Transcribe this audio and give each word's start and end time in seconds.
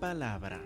palabra. 0.00 0.58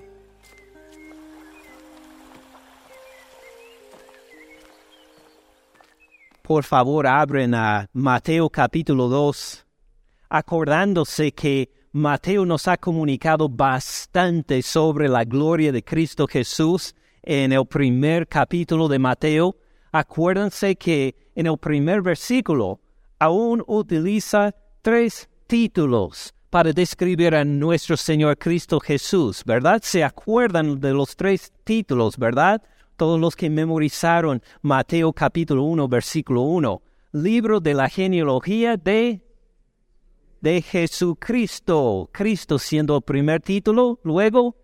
Por 6.42 6.62
favor, 6.62 7.06
abren 7.06 7.54
a 7.54 7.88
Mateo 7.92 8.48
capítulo 8.48 9.08
2, 9.08 9.66
acordándose 10.28 11.32
que 11.32 11.70
Mateo 11.92 12.44
nos 12.46 12.68
ha 12.68 12.76
comunicado 12.76 13.48
bastante 13.48 14.62
sobre 14.62 15.08
la 15.08 15.24
gloria 15.24 15.72
de 15.72 15.82
Cristo 15.82 16.26
Jesús 16.26 16.94
en 17.22 17.52
el 17.52 17.66
primer 17.66 18.28
capítulo 18.28 18.88
de 18.88 18.98
Mateo. 18.98 19.56
Acuérdense 19.90 20.76
que 20.76 21.16
en 21.34 21.46
el 21.46 21.58
primer 21.58 22.02
versículo 22.02 22.80
aún 23.18 23.64
utiliza 23.66 24.54
tres 24.82 25.28
títulos 25.46 26.34
para 26.54 26.72
describir 26.72 27.34
a 27.34 27.44
nuestro 27.44 27.96
Señor 27.96 28.38
Cristo 28.38 28.78
Jesús, 28.78 29.42
¿verdad? 29.44 29.80
Se 29.82 30.04
acuerdan 30.04 30.78
de 30.78 30.92
los 30.92 31.16
tres 31.16 31.52
títulos, 31.64 32.16
¿verdad? 32.16 32.62
Todos 32.96 33.18
los 33.18 33.34
que 33.34 33.50
memorizaron 33.50 34.40
Mateo 34.62 35.12
capítulo 35.12 35.64
1, 35.64 35.88
versículo 35.88 36.42
1. 36.42 36.80
Libro 37.10 37.58
de 37.58 37.74
la 37.74 37.88
genealogía 37.88 38.76
de 38.76 39.20
de 40.42 40.62
Jesucristo. 40.62 42.08
Cristo 42.12 42.60
siendo 42.60 42.98
el 42.98 43.02
primer 43.02 43.40
título, 43.40 43.98
luego 44.04 44.54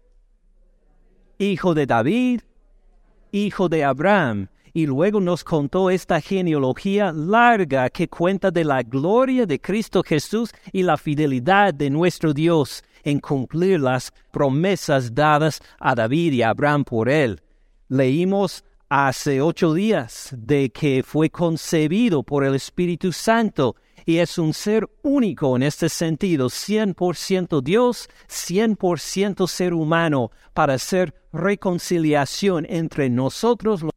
Hijo 1.38 1.74
de 1.74 1.86
David, 1.86 2.42
Hijo 3.32 3.68
de 3.68 3.82
Abraham, 3.82 4.46
y 4.72 4.86
luego 4.86 5.20
nos 5.20 5.44
contó 5.44 5.90
esta 5.90 6.20
genealogía 6.20 7.12
larga 7.12 7.90
que 7.90 8.08
cuenta 8.08 8.50
de 8.50 8.64
la 8.64 8.82
gloria 8.82 9.46
de 9.46 9.60
Cristo 9.60 10.02
Jesús 10.02 10.52
y 10.72 10.82
la 10.82 10.96
fidelidad 10.96 11.74
de 11.74 11.90
nuestro 11.90 12.32
Dios 12.32 12.84
en 13.02 13.20
cumplir 13.20 13.80
las 13.80 14.12
promesas 14.30 15.14
dadas 15.14 15.60
a 15.78 15.94
David 15.94 16.32
y 16.32 16.42
a 16.42 16.50
Abraham 16.50 16.84
por 16.84 17.08
él. 17.08 17.40
Leímos 17.88 18.64
hace 18.88 19.40
ocho 19.40 19.72
días 19.72 20.34
de 20.36 20.70
que 20.70 21.02
fue 21.04 21.30
concebido 21.30 22.22
por 22.22 22.44
el 22.44 22.54
Espíritu 22.54 23.12
Santo 23.12 23.76
y 24.06 24.18
es 24.18 24.38
un 24.38 24.54
ser 24.54 24.88
único 25.02 25.56
en 25.56 25.62
este 25.62 25.88
sentido, 25.88 26.48
100% 26.48 27.62
Dios, 27.62 28.08
100% 28.28 29.46
ser 29.46 29.74
humano, 29.74 30.30
para 30.54 30.74
hacer 30.74 31.14
reconciliación 31.32 32.66
entre 32.68 33.08
nosotros 33.10 33.82
los 33.82 33.92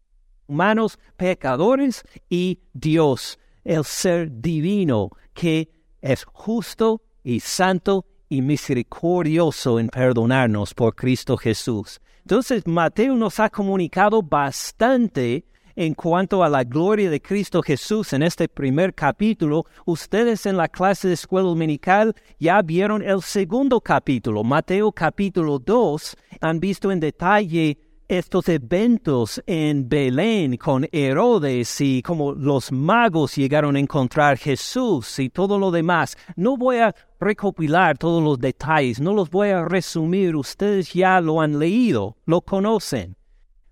humanos 0.48 1.00
pecadores 1.18 2.04
y 2.30 2.60
Dios, 2.74 3.40
el 3.64 3.84
ser 3.84 4.42
divino 4.42 5.10
que 5.34 5.70
es 6.02 6.26
justo 6.26 7.02
y 7.24 7.40
santo 7.40 8.06
y 8.30 8.42
misericordioso 8.42 9.80
en 9.80 9.90
perdonarnos 9.90 10.74
por 10.74 10.96
Cristo 10.96 11.38
Jesús. 11.38 12.02
Entonces 12.22 12.66
Mateo 12.66 13.16
nos 13.16 13.40
ha 13.40 13.50
comunicado 13.50 14.22
bastante 14.22 15.46
en 15.76 15.94
cuanto 15.94 16.44
a 16.44 16.50
la 16.50 16.64
gloria 16.64 17.10
de 17.10 17.22
Cristo 17.22 17.62
Jesús 17.62 18.14
en 18.14 18.24
este 18.24 18.48
primer 18.48 18.94
capítulo, 18.94 19.66
ustedes 19.86 20.46
en 20.46 20.58
la 20.58 20.68
clase 20.68 21.08
de 21.08 21.16
escuela 21.16 21.48
dominical 21.48 22.16
ya 22.40 22.62
vieron 22.62 23.02
el 23.02 23.22
segundo 23.22 23.82
capítulo, 23.82 24.44
Mateo 24.44 24.92
capítulo 24.92 25.58
2, 25.60 26.16
han 26.42 26.60
visto 26.60 26.92
en 26.92 27.00
detalle 27.00 27.78
estos 28.18 28.48
eventos 28.48 29.42
en 29.48 29.90
Belén 29.90 30.58
con 30.58 30.88
Herodes 30.92 31.82
y 31.82 32.02
cómo 32.04 32.32
los 32.32 32.72
magos 32.72 33.36
llegaron 33.36 33.76
a 33.76 33.80
encontrar 33.80 34.38
Jesús 34.38 35.18
y 35.18 35.30
todo 35.30 35.58
lo 35.58 35.72
demás. 35.72 36.16
No 36.36 36.56
voy 36.56 36.78
a 36.78 36.96
recopilar 37.20 37.98
todos 37.98 38.24
los 38.24 38.40
detalles, 38.40 39.00
no 39.00 39.14
los 39.14 39.30
voy 39.30 39.50
a 39.50 39.66
resumir, 39.66 40.36
ustedes 40.36 40.94
ya 40.94 41.20
lo 41.22 41.42
han 41.42 41.58
leído, 41.58 42.18
lo 42.26 42.42
conocen. 42.42 43.16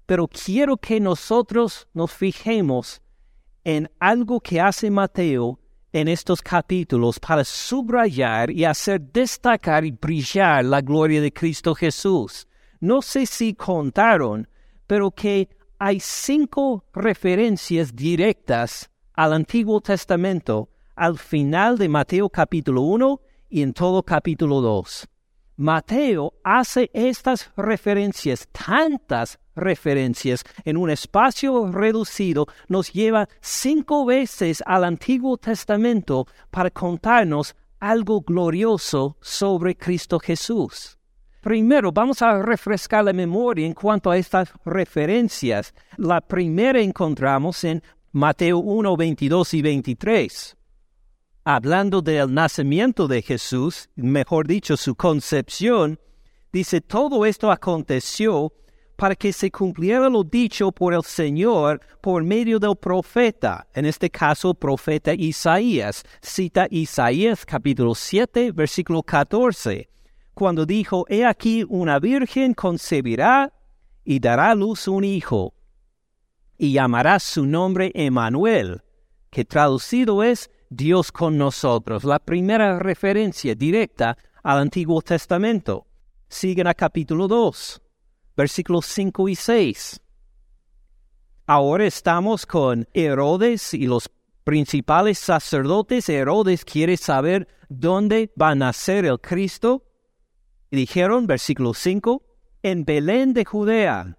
Pero 0.07 0.27
quiero 0.27 0.77
que 0.77 0.99
nosotros 0.99 1.87
nos 1.93 2.11
fijemos 2.11 3.01
en 3.63 3.91
algo 3.99 4.39
que 4.39 4.59
hace 4.59 4.89
Mateo 4.89 5.59
en 5.93 6.07
estos 6.07 6.41
capítulos 6.41 7.19
para 7.19 7.43
subrayar 7.43 8.49
y 8.49 8.66
hacer 8.66 9.01
destacar 9.01 9.85
y 9.85 9.91
brillar 9.91 10.66
la 10.66 10.81
gloria 10.81 11.21
de 11.21 11.31
Cristo 11.31 11.75
Jesús 11.75 12.47
no 12.81 13.01
sé 13.01 13.25
si 13.25 13.53
contaron, 13.53 14.47
pero 14.87 15.11
que 15.11 15.47
hay 15.79 15.99
cinco 15.99 16.83
referencias 16.93 17.95
directas 17.95 18.89
al 19.13 19.33
Antiguo 19.33 19.79
Testamento 19.81 20.69
al 20.95 21.17
final 21.17 21.77
de 21.77 21.87
Mateo 21.87 22.29
capítulo 22.29 22.81
1 22.81 23.21
y 23.49 23.61
en 23.61 23.73
todo 23.73 24.03
capítulo 24.03 24.61
2. 24.61 25.07
Mateo 25.57 26.33
hace 26.43 26.89
estas 26.93 27.51
referencias, 27.55 28.47
tantas 28.51 29.39
referencias, 29.55 30.43
en 30.65 30.77
un 30.77 30.89
espacio 30.89 31.71
reducido, 31.71 32.47
nos 32.67 32.91
lleva 32.91 33.29
cinco 33.41 34.05
veces 34.05 34.63
al 34.65 34.83
Antiguo 34.83 35.37
Testamento 35.37 36.25
para 36.49 36.71
contarnos 36.71 37.55
algo 37.79 38.21
glorioso 38.21 39.17
sobre 39.21 39.75
Cristo 39.75 40.19
Jesús. 40.19 40.97
Primero, 41.41 41.91
vamos 41.91 42.22
a 42.22 42.40
refrescar 42.40 43.03
la 43.03 43.13
memoria 43.13 43.66
en 43.66 43.74
cuanto 43.74 44.12
a 44.12 44.18
estas 44.18 44.53
referencias. 44.63 45.74
La 45.97 46.22
primera 46.22 46.79
encontramos 46.79 47.63
en 47.63 47.81
Mateo 48.12 48.59
1, 48.59 48.96
22 48.96 49.56
y 49.56 49.62
23. 49.63 50.57
Hablando 51.44 52.03
del 52.03 52.31
nacimiento 52.31 53.07
de 53.07 53.24
Jesús, 53.24 53.90
mejor 53.96 54.46
dicho, 54.46 54.78
su 54.78 54.94
concepción, 54.94 56.00
dice, 56.53 56.79
todo 56.79 57.25
esto 57.25 57.50
aconteció 57.50 58.53
para 58.96 59.16
que 59.16 59.34
se 59.34 59.50
cumpliera 59.50 60.09
lo 60.09 60.23
dicho 60.23 60.72
por 60.72 60.94
el 60.94 61.02
Señor 61.02 61.81
por 62.02 62.23
medio 62.23 62.59
del 62.59 62.75
profeta, 62.75 63.66
en 63.73 63.88
este 63.88 64.12
caso 64.12 64.53
profeta 64.53 65.12
Isaías. 65.16 66.03
Cita 66.22 66.68
Isaías 66.69 67.44
capítulo 67.47 67.96
7, 67.96 68.52
versículo 68.52 69.02
14 69.02 69.91
cuando 70.33 70.65
dijo, 70.65 71.05
He 71.09 71.25
aquí 71.25 71.65
una 71.67 71.99
virgen 71.99 72.53
concebirá 72.53 73.53
y 74.03 74.19
dará 74.19 74.55
luz 74.55 74.87
un 74.87 75.03
hijo, 75.03 75.53
y 76.57 76.73
llamará 76.73 77.19
su 77.19 77.45
nombre 77.45 77.91
Emanuel, 77.93 78.81
que 79.29 79.45
traducido 79.45 80.23
es 80.23 80.49
Dios 80.69 81.11
con 81.11 81.37
nosotros, 81.37 82.03
la 82.03 82.19
primera 82.19 82.79
referencia 82.79 83.55
directa 83.55 84.17
al 84.43 84.59
Antiguo 84.59 85.01
Testamento. 85.01 85.85
Siguen 86.29 86.67
a 86.67 86.73
capítulo 86.73 87.27
2, 87.27 87.81
versículos 88.37 88.85
5 88.85 89.29
y 89.29 89.35
6. 89.35 90.01
Ahora 91.45 91.85
estamos 91.85 92.45
con 92.45 92.87
Herodes 92.93 93.73
y 93.73 93.85
los 93.85 94.09
principales 94.43 95.19
sacerdotes. 95.19 96.07
Herodes 96.07 96.63
quiere 96.63 96.95
saber 96.95 97.47
dónde 97.67 98.31
va 98.41 98.51
a 98.51 98.55
nacer 98.55 99.05
el 99.05 99.19
Cristo 99.19 99.83
y 100.71 100.77
dijeron, 100.77 101.27
versículo 101.27 101.73
5, 101.73 102.23
en 102.63 102.85
Belén 102.85 103.33
de 103.33 103.43
Judea, 103.43 104.17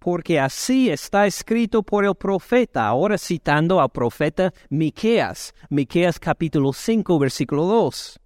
porque 0.00 0.40
así 0.40 0.90
está 0.90 1.26
escrito 1.26 1.84
por 1.84 2.04
el 2.04 2.16
profeta, 2.16 2.88
ahora 2.88 3.16
citando 3.16 3.80
al 3.80 3.90
profeta 3.90 4.52
Miqueas, 4.68 5.54
Miqueas 5.70 6.18
capítulo 6.18 6.72
5, 6.72 7.18
versículo 7.20 7.66
2. 7.66 8.20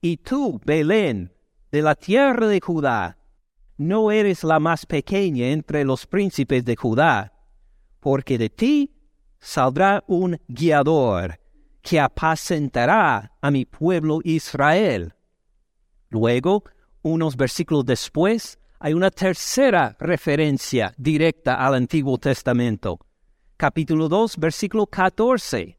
Y 0.00 0.16
tú, 0.16 0.58
Belén, 0.64 1.34
de 1.70 1.82
la 1.82 1.94
tierra 1.94 2.46
de 2.46 2.60
Judá, 2.60 3.18
no 3.76 4.10
eres 4.10 4.42
la 4.42 4.58
más 4.58 4.86
pequeña 4.86 5.48
entre 5.48 5.84
los 5.84 6.06
príncipes 6.06 6.64
de 6.64 6.76
Judá, 6.76 7.34
porque 8.00 8.38
de 8.38 8.48
ti 8.48 8.94
saldrá 9.38 10.02
un 10.06 10.40
guiador 10.48 11.38
que 11.82 12.00
apacentará 12.00 13.36
a 13.38 13.50
mi 13.50 13.66
pueblo 13.66 14.20
Israel. 14.24 15.12
Luego 16.08 16.64
unos 17.06 17.36
versículos 17.36 17.84
después, 17.84 18.58
hay 18.80 18.92
una 18.92 19.10
tercera 19.10 19.96
referencia 20.00 20.92
directa 20.96 21.54
al 21.54 21.74
Antiguo 21.74 22.18
Testamento. 22.18 22.98
Capítulo 23.56 24.08
2, 24.08 24.36
versículo 24.38 24.86
14. 24.86 25.78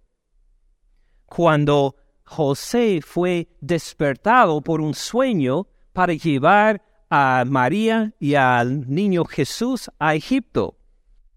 Cuando 1.25 1.95
José 2.24 3.01
fue 3.01 3.50
despertado 3.59 4.62
por 4.62 4.79
un 4.79 4.94
sueño 4.94 5.68
para 5.91 6.13
llevar 6.13 6.81
a 7.09 7.44
María 7.45 8.13
y 8.19 8.35
al 8.35 8.89
niño 8.89 9.25
Jesús 9.25 9.91
a 10.00 10.15
Egipto. 10.15 10.77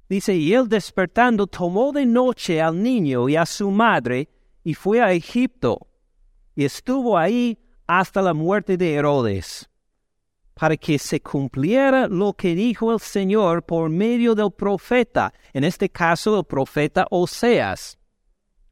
Dice, 0.08 0.34
y 0.34 0.54
él 0.54 0.68
despertando 0.68 1.46
tomó 1.46 1.92
de 1.92 2.06
noche 2.06 2.60
al 2.60 2.80
niño 2.82 3.28
y 3.28 3.36
a 3.36 3.44
su 3.44 3.70
madre 3.70 4.28
y 4.64 4.74
fue 4.74 5.00
a 5.00 5.12
Egipto 5.12 5.88
y 6.54 6.64
estuvo 6.64 7.16
ahí 7.16 7.58
hasta 7.86 8.20
la 8.20 8.34
muerte 8.34 8.76
de 8.76 8.94
Herodes 8.94 9.69
para 10.60 10.76
que 10.76 10.98
se 10.98 11.22
cumpliera 11.22 12.06
lo 12.06 12.34
que 12.34 12.54
dijo 12.54 12.92
el 12.92 13.00
Señor 13.00 13.62
por 13.62 13.88
medio 13.88 14.34
del 14.34 14.50
profeta, 14.52 15.32
en 15.54 15.64
este 15.64 15.88
caso 15.88 16.38
el 16.38 16.44
profeta 16.44 17.06
Oseas. 17.10 17.98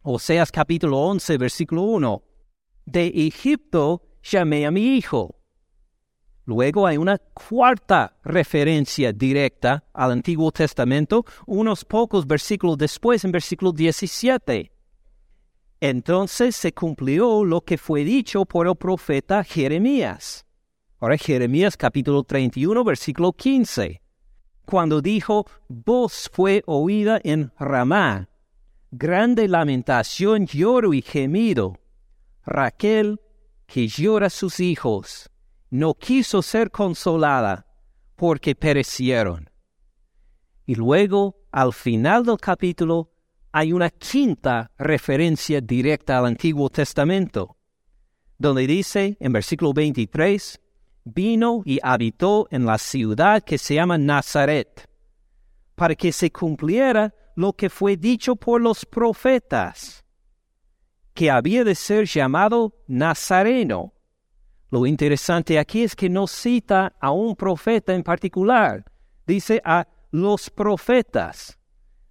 Oseas 0.03 0.53
capítulo 0.53 0.99
11, 0.99 1.39
versículo 1.39 1.85
1. 1.85 2.23
De 2.85 3.07
Egipto 3.07 4.03
llamé 4.23 4.67
a 4.67 4.71
mi 4.71 4.99
hijo. 4.99 5.37
Luego 6.45 6.87
hay 6.87 6.99
una 6.99 7.17
cuarta 7.17 8.19
referencia 8.23 9.11
directa 9.11 9.83
al 9.95 10.11
Antiguo 10.11 10.53
Testamento, 10.53 11.25
unos 11.47 11.87
pocos 11.87 12.27
versículos 12.27 12.77
después, 12.77 13.25
en 13.25 13.33
versículo 13.33 13.73
17. 13.73 14.71
Entonces 15.81 16.55
se 16.55 16.75
cumplió 16.75 17.47
lo 17.47 17.63
que 17.63 17.79
fue 17.79 18.05
dicho 18.05 18.45
por 18.45 18.69
el 18.69 18.77
profeta 18.77 19.43
Jeremías. 19.43 20.45
Ahora 21.01 21.17
Jeremías 21.17 21.77
capítulo 21.77 22.25
31, 22.25 22.83
versículo 22.83 23.33
15. 23.33 24.03
Cuando 24.65 25.01
dijo, 25.01 25.47
voz 25.69 26.29
fue 26.33 26.63
oída 26.67 27.21
en 27.23 27.53
Ramá, 27.59 28.29
grande 28.91 29.47
lamentación, 29.49 30.47
lloro 30.47 30.93
y 30.93 31.03
gemido. 31.03 31.79
Raquel, 32.45 33.21
que 33.67 33.87
llora 33.87 34.29
sus 34.29 34.61
hijos 34.61 35.31
no 35.71 35.95
quiso 35.95 36.43
ser 36.43 36.71
consolada 36.71 37.67
porque 38.17 38.55
perecieron. 38.55 39.51
Y 40.67 40.75
luego, 40.75 41.37
al 41.53 41.73
final 41.73 42.25
del 42.25 42.39
capítulo, 42.39 43.13
hay 43.53 43.73
una 43.73 43.91
quinta 43.91 44.71
referencia 44.79 45.61
directa 45.61 46.19
al 46.19 46.27
Antiguo 46.27 46.69
Testamento, 46.69 47.57
donde 48.37 48.67
dice 48.67 49.17
en 49.21 49.33
versículo 49.33 49.73
23, 49.73 50.61
vino 51.15 51.63
y 51.65 51.79
habitó 51.83 52.49
en 52.51 52.67
la 52.67 52.79
ciudad 52.79 53.43
que 53.43 53.59
se 53.59 53.75
llama 53.75 53.99
Nazaret, 53.99 54.89
para 55.75 55.95
que 55.95 56.13
se 56.13 56.31
cumpliera 56.31 57.15
lo 57.37 57.53
que 57.53 57.71
fue 57.71 57.97
dicho 57.97 58.37
por 58.37 58.61
los 58.61 58.85
profetas, 58.85 60.05
que 61.15 61.31
había 61.31 61.65
de 61.65 61.75
ser 61.75 62.07
llamado 62.07 62.75
Nazareno 62.87 63.93
lo 64.71 64.85
interesante 64.85 65.59
aquí 65.59 65.83
es 65.83 65.97
que 65.97 66.11
no 66.11 66.27
cita 66.27 66.95
a 67.01 67.11
un 67.11 67.35
profeta 67.35 67.95
en 67.95 68.03
particular, 68.03 68.85
dice 69.27 69.63
a 69.65 69.87
los 70.11 70.51
profetas. 70.51 71.59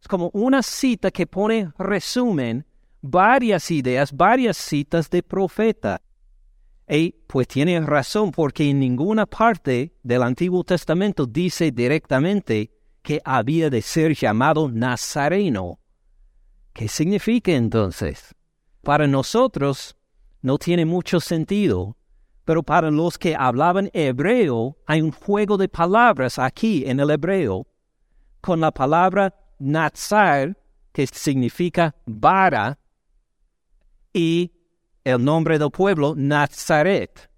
Es 0.01 0.07
como 0.07 0.31
una 0.33 0.63
cita 0.63 1.11
que 1.11 1.27
pone 1.27 1.71
resumen 1.77 2.65
varias 3.01 3.69
ideas, 3.69 4.11
varias 4.11 4.57
citas 4.57 5.09
de 5.09 5.21
profeta. 5.21 6.01
Y 6.89 7.11
pues 7.27 7.47
tiene 7.47 7.79
razón 7.81 8.31
porque 8.31 8.69
en 8.69 8.79
ninguna 8.79 9.25
parte 9.25 9.93
del 10.03 10.23
Antiguo 10.23 10.63
Testamento 10.63 11.25
dice 11.25 11.71
directamente 11.71 12.71
que 13.01 13.21
había 13.25 13.69
de 13.69 13.81
ser 13.81 14.15
llamado 14.15 14.69
Nazareno. 14.69 15.79
¿Qué 16.73 16.87
significa 16.87 17.51
entonces? 17.51 18.33
Para 18.81 19.07
nosotros 19.07 19.97
no 20.41 20.57
tiene 20.57 20.85
mucho 20.85 21.19
sentido 21.19 21.97
pero 22.47 22.63
para 22.63 22.89
los 22.89 23.17
que 23.17 23.35
hablaban 23.35 23.89
hebreo 23.91 24.77
hay 24.85 25.01
un 25.01 25.11
juego 25.11 25.57
de 25.57 25.67
palabras 25.67 26.39
aquí 26.39 26.85
en 26.87 27.01
el 27.01 27.09
hebreo 27.09 27.67
con 28.39 28.61
la 28.61 28.71
palabra 28.71 29.35
Nazar, 29.59 30.57
que 30.93 31.05
significa 31.07 31.93
vara, 32.05 32.79
y 34.13 34.53
el 35.09 35.23
nombre 35.23 35.57
del 35.57 35.71
pueblo, 35.71 36.13
Nazaret. 36.15 37.29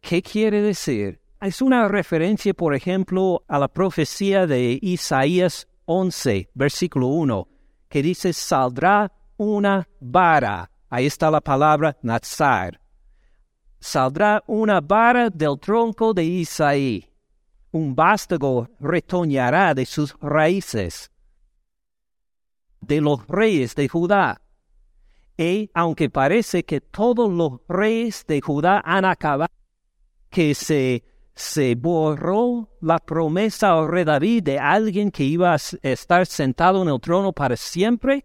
¿Qué 0.00 0.22
quiere 0.22 0.62
decir? 0.62 1.20
Es 1.40 1.60
una 1.60 1.88
referencia, 1.88 2.54
por 2.54 2.74
ejemplo, 2.74 3.44
a 3.48 3.58
la 3.58 3.68
profecía 3.68 4.46
de 4.46 4.78
Isaías 4.80 5.68
11, 5.84 6.50
versículo 6.54 7.08
1, 7.08 7.48
que 7.88 8.02
dice, 8.02 8.32
saldrá 8.32 9.12
una 9.36 9.88
vara. 10.00 10.70
Ahí 10.88 11.06
está 11.06 11.30
la 11.30 11.40
palabra 11.40 11.96
Nazar 12.02 12.80
saldrá 13.84 14.42
una 14.46 14.80
vara 14.80 15.28
del 15.28 15.58
tronco 15.60 16.14
de 16.14 16.24
Isaí. 16.24 17.04
Un 17.70 17.94
vástago 17.94 18.66
retoñará 18.80 19.74
de 19.74 19.84
sus 19.84 20.16
raíces, 20.20 21.10
de 22.80 23.00
los 23.02 23.26
reyes 23.26 23.74
de 23.74 23.86
Judá. 23.86 24.40
Y 25.36 25.70
aunque 25.74 26.10
parece 26.10 26.64
que 26.64 26.80
todos 26.80 27.32
los 27.32 27.60
reyes 27.68 28.24
de 28.26 28.40
Judá 28.40 28.80
han 28.84 29.04
acabado, 29.04 29.50
que 30.30 30.54
se, 30.54 31.02
se 31.34 31.74
borró 31.74 32.68
la 32.80 32.98
promesa 32.98 33.76
o 33.76 34.04
David 34.04 34.44
de 34.44 34.58
alguien 34.58 35.10
que 35.10 35.24
iba 35.24 35.54
a 35.54 35.58
estar 35.82 36.26
sentado 36.26 36.82
en 36.82 36.88
el 36.88 37.00
trono 37.00 37.32
para 37.32 37.56
siempre, 37.56 38.24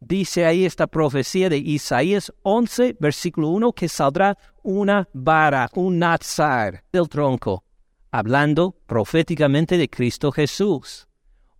dice 0.00 0.46
ahí 0.46 0.64
esta 0.64 0.86
profecía 0.86 1.50
de 1.50 1.58
Isaías 1.58 2.32
11, 2.42 2.96
versículo 2.98 3.48
1, 3.48 3.72
que 3.72 3.88
saldrá 3.88 4.38
una 4.62 5.08
vara, 5.12 5.68
un 5.74 5.98
nazar 5.98 6.84
del 6.92 7.08
tronco, 7.08 7.64
hablando 8.10 8.74
proféticamente 8.86 9.76
de 9.76 9.88
Cristo 9.88 10.32
Jesús. 10.32 11.06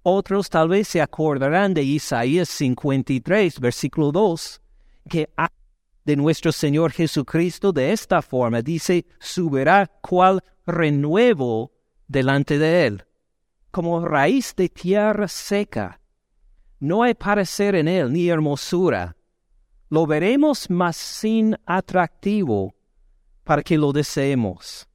Otros 0.02 0.48
tal 0.48 0.68
vez 0.68 0.88
se 0.88 1.02
acordarán 1.02 1.74
de 1.74 1.82
Isaías 1.82 2.48
53, 2.48 3.60
versículo 3.60 4.12
2, 4.12 4.62
que 5.08 5.28
de 6.04 6.16
nuestro 6.16 6.52
Señor 6.52 6.92
Jesucristo 6.92 7.72
de 7.72 7.92
esta 7.92 8.22
forma 8.22 8.62
dice, 8.62 9.06
subirá 9.18 9.86
cual 9.86 10.42
renuevo 10.66 11.72
delante 12.06 12.58
de 12.58 12.86
él, 12.86 13.04
como 13.70 14.06
raíz 14.06 14.54
de 14.54 14.68
tierra 14.68 15.28
seca 15.28 15.98
no 16.80 17.02
hay 17.02 17.14
parecer 17.14 17.74
en 17.74 17.88
él 17.88 18.12
ni 18.12 18.28
hermosura. 18.28 19.16
Lo 19.90 20.06
veremos 20.06 20.70
más 20.70 20.96
sin 20.96 21.56
atractivo 21.66 22.74
para 23.42 23.62
que 23.62 23.76
lo 23.76 23.92
deseemos. 23.92 24.86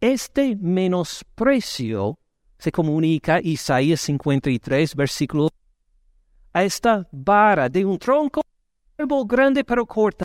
Este 0.00 0.56
menosprecio 0.56 2.18
se 2.58 2.72
comunica 2.72 3.40
Isaías 3.42 4.00
53, 4.00 4.94
versículo 4.94 5.48
a 6.54 6.64
esta 6.64 7.08
vara 7.10 7.68
de 7.68 7.84
un 7.84 7.98
tronco 7.98 8.42
grande 9.26 9.64
pero 9.64 9.86
corta. 9.86 10.24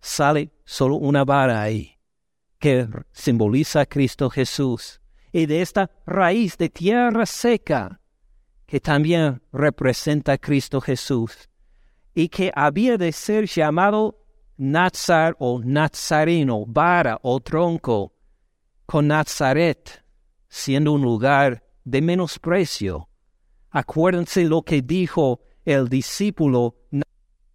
Sale 0.00 0.50
solo 0.64 0.96
una 0.96 1.24
vara 1.24 1.62
ahí, 1.62 1.96
que 2.58 2.88
simboliza 3.12 3.80
a 3.80 3.86
Cristo 3.86 4.30
Jesús. 4.30 5.00
Y 5.32 5.46
de 5.46 5.60
esta 5.60 5.90
raíz 6.06 6.56
de 6.56 6.70
tierra 6.70 7.26
seca 7.26 8.00
que 8.68 8.80
también 8.80 9.40
representa 9.50 10.32
a 10.32 10.38
Cristo 10.38 10.80
Jesús, 10.80 11.48
y 12.14 12.28
que 12.28 12.52
había 12.54 12.98
de 12.98 13.12
ser 13.12 13.46
llamado 13.46 14.26
Nazar 14.58 15.34
o 15.38 15.60
Nazareno, 15.64 16.64
vara 16.66 17.18
o 17.22 17.40
tronco, 17.40 18.12
con 18.84 19.08
Nazaret, 19.08 20.04
siendo 20.50 20.92
un 20.92 21.00
lugar 21.00 21.64
de 21.84 22.02
menosprecio. 22.02 23.08
Acuérdense 23.70 24.44
lo 24.44 24.62
que 24.62 24.82
dijo 24.82 25.40
el 25.64 25.88
discípulo 25.88 26.76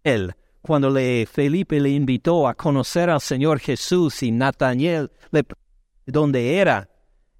él 0.04 0.34
cuando 0.62 0.88
le, 0.88 1.26
Felipe 1.26 1.78
le 1.78 1.90
invitó 1.90 2.48
a 2.48 2.54
conocer 2.54 3.10
al 3.10 3.20
Señor 3.20 3.58
Jesús 3.58 4.22
y 4.22 4.30
Nataniel 4.30 5.10
le 5.30 5.44
dónde 6.06 6.58
era 6.58 6.88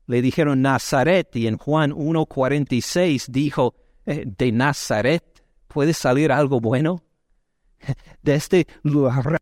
le 0.07 0.21
dijeron 0.21 0.61
Nazaret 0.61 1.35
y 1.35 1.47
en 1.47 1.57
Juan 1.57 1.93
1.46 1.93 3.29
dijo, 3.29 3.75
eh, 4.05 4.25
¿de 4.27 4.53
Nazaret 4.53 5.43
puede 5.67 5.95
salir 5.95 6.31
algo 6.31 6.61
bueno? 6.61 7.03
De 8.23 8.35
este 8.35 8.67
lugar 8.83 9.39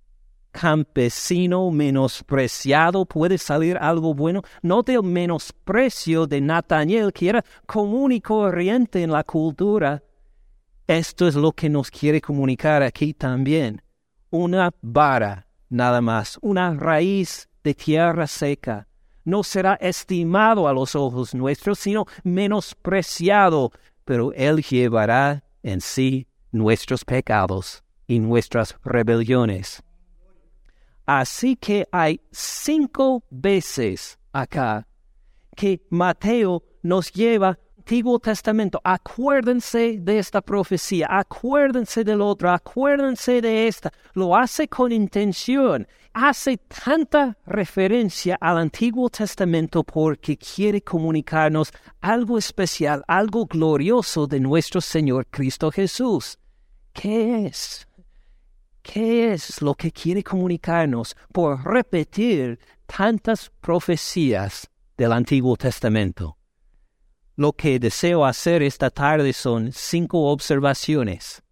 campesino 0.52 1.70
menospreciado 1.70 3.06
puede 3.06 3.38
salir 3.38 3.76
algo 3.78 4.14
bueno, 4.14 4.42
no 4.60 4.82
del 4.82 5.02
menosprecio 5.02 6.26
de 6.26 6.40
Nathaniel, 6.40 7.12
que 7.12 7.30
era 7.30 7.44
común 7.66 8.12
y 8.12 8.20
corriente 8.20 9.02
en 9.02 9.10
la 9.10 9.24
cultura. 9.24 10.02
Esto 10.86 11.28
es 11.28 11.34
lo 11.34 11.52
que 11.52 11.68
nos 11.68 11.90
quiere 11.90 12.20
comunicar 12.20 12.82
aquí 12.82 13.14
también. 13.14 13.82
Una 14.30 14.70
vara, 14.82 15.46
nada 15.68 16.00
más, 16.00 16.38
una 16.42 16.74
raíz 16.74 17.48
de 17.62 17.74
tierra 17.74 18.26
seca 18.26 18.88
no 19.24 19.42
será 19.42 19.74
estimado 19.74 20.66
a 20.66 20.72
los 20.72 20.94
ojos 20.94 21.34
nuestros, 21.34 21.78
sino 21.78 22.06
menospreciado, 22.24 23.70
pero 24.04 24.32
Él 24.32 24.62
llevará 24.62 25.44
en 25.62 25.80
sí 25.80 26.26
nuestros 26.50 27.04
pecados 27.04 27.82
y 28.06 28.18
nuestras 28.18 28.76
rebeliones. 28.84 29.82
Así 31.06 31.56
que 31.56 31.86
hay 31.92 32.20
cinco 32.30 33.22
veces 33.30 34.18
acá 34.32 34.86
que 35.56 35.82
Mateo 35.90 36.62
nos 36.82 37.12
lleva 37.12 37.58
Antiguo 37.82 38.20
Testamento, 38.20 38.80
acuérdense 38.84 39.98
de 39.98 40.20
esta 40.20 40.40
profecía, 40.40 41.08
acuérdense 41.10 42.04
del 42.04 42.20
otro, 42.20 42.48
acuérdense 42.48 43.40
de 43.40 43.66
esta. 43.66 43.92
Lo 44.14 44.36
hace 44.36 44.68
con 44.68 44.92
intención. 44.92 45.88
Hace 46.14 46.58
tanta 46.58 47.36
referencia 47.44 48.38
al 48.40 48.58
Antiguo 48.58 49.10
Testamento 49.10 49.82
porque 49.82 50.36
quiere 50.36 50.80
comunicarnos 50.82 51.72
algo 52.00 52.38
especial, 52.38 53.02
algo 53.08 53.46
glorioso 53.46 54.28
de 54.28 54.38
nuestro 54.38 54.80
Señor 54.80 55.26
Cristo 55.26 55.72
Jesús. 55.72 56.38
¿Qué 56.92 57.46
es? 57.46 57.88
¿Qué 58.80 59.32
es 59.32 59.60
lo 59.60 59.74
que 59.74 59.90
quiere 59.90 60.22
comunicarnos 60.22 61.16
por 61.32 61.64
repetir 61.64 62.60
tantas 62.86 63.50
profecías 63.60 64.70
del 64.96 65.12
Antiguo 65.12 65.56
Testamento. 65.56 66.36
Lo 67.36 67.52
que 67.52 67.78
deseo 67.78 68.24
hacer 68.24 68.62
esta 68.62 68.90
tarde 68.90 69.32
son 69.32 69.72
cinco 69.72 70.30
observaciones 70.30 71.42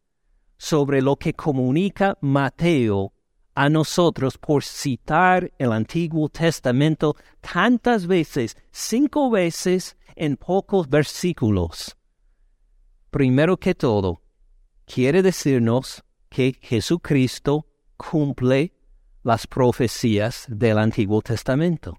sobre 0.58 1.00
lo 1.00 1.16
que 1.16 1.32
comunica 1.32 2.18
Mateo 2.20 3.14
a 3.54 3.68
nosotros 3.70 4.36
por 4.36 4.62
citar 4.62 5.50
el 5.58 5.72
Antiguo 5.72 6.28
Testamento 6.28 7.16
tantas 7.40 8.06
veces, 8.06 8.56
cinco 8.70 9.30
veces 9.30 9.96
en 10.16 10.36
pocos 10.36 10.88
versículos. 10.88 11.96
Primero 13.10 13.56
que 13.56 13.74
todo, 13.74 14.22
quiere 14.84 15.22
decirnos 15.22 16.04
que 16.28 16.58
Jesucristo 16.60 17.66
cumple 17.96 18.74
las 19.22 19.46
profecías 19.46 20.44
del 20.48 20.78
Antiguo 20.78 21.22
Testamento. 21.22 21.98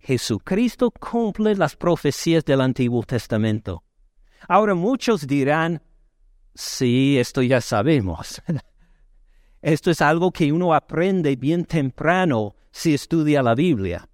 Jesucristo 0.00 0.90
cumple 0.90 1.54
las 1.54 1.76
profecías 1.76 2.44
del 2.44 2.60
Antiguo 2.60 3.02
Testamento. 3.02 3.84
Ahora 4.48 4.74
muchos 4.74 5.26
dirán, 5.26 5.82
sí, 6.54 7.18
esto 7.18 7.42
ya 7.42 7.60
sabemos. 7.60 8.42
esto 9.62 9.90
es 9.90 10.00
algo 10.00 10.32
que 10.32 10.52
uno 10.52 10.74
aprende 10.74 11.36
bien 11.36 11.64
temprano 11.64 12.54
si 12.70 12.94
estudia 12.94 13.42
la 13.42 13.54
Biblia. 13.54 14.08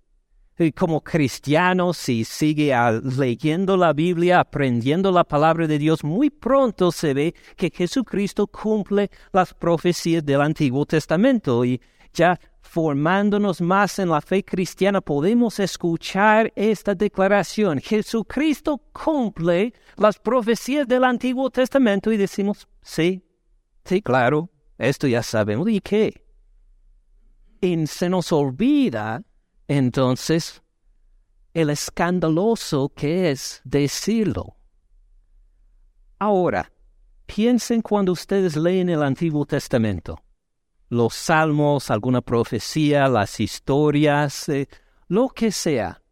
Y 0.59 0.73
como 0.73 1.03
cristiano, 1.03 1.93
si 1.93 2.25
sigue 2.25 2.75
leyendo 3.19 3.77
la 3.77 3.93
Biblia, 3.93 4.41
aprendiendo 4.41 5.13
la 5.13 5.23
palabra 5.23 5.67
de 5.67 5.79
Dios, 5.79 6.03
muy 6.03 6.31
pronto 6.31 6.91
se 6.91 7.13
ve 7.13 7.35
que 7.57 7.71
Jesucristo 7.71 8.47
cumple 8.47 9.11
las 9.33 9.53
profecías 9.53 10.25
del 10.25 10.41
Antiguo 10.41 10.87
Testamento 10.87 11.63
y 11.65 11.79
ya 12.17 12.41
formándonos 12.63 13.61
más 13.61 13.99
en 13.99 14.09
la 14.09 14.21
fe 14.21 14.45
cristiana, 14.45 15.01
podemos 15.01 15.61
escuchar 15.61 16.53
esta 16.57 16.95
declaración. 16.95 17.81
Jesucristo 17.81 18.83
cumple 18.93 19.73
las 19.97 20.19
profecías 20.19 20.89
del 20.89 21.05
Antiguo 21.05 21.49
Testamento 21.51 22.11
y 22.11 22.17
decimos, 22.17 22.67
sí, 22.83 23.23
sí, 23.85 24.03
claro, 24.03 24.51
esto 24.79 25.07
ya 25.07 25.23
sabemos. 25.23 25.69
¿Y 25.69 25.81
qué? 25.81 26.25
Y 27.61 27.87
se 27.87 28.09
nos 28.09 28.33
olvida 28.33 29.23
entonces 29.69 30.63
el 31.55 31.71
escandaloso 31.71 32.91
que 32.95 33.31
es 33.31 33.63
decirlo. 33.65 34.57
Ahora, 36.19 36.71
piensen 37.27 37.81
cuando 37.81 38.13
ustedes 38.13 38.57
leen 38.57 38.89
el 38.89 39.03
Antiguo 39.03 39.47
Testamento 39.47 40.26
los 40.89 41.15
salmos, 41.15 41.91
alguna 41.91 42.21
profecía, 42.21 43.09
las 43.09 43.41
historias, 43.41 44.49
eh, 44.49 44.69
lo 45.09 45.29
que 45.29 45.51
sea. 45.53 46.03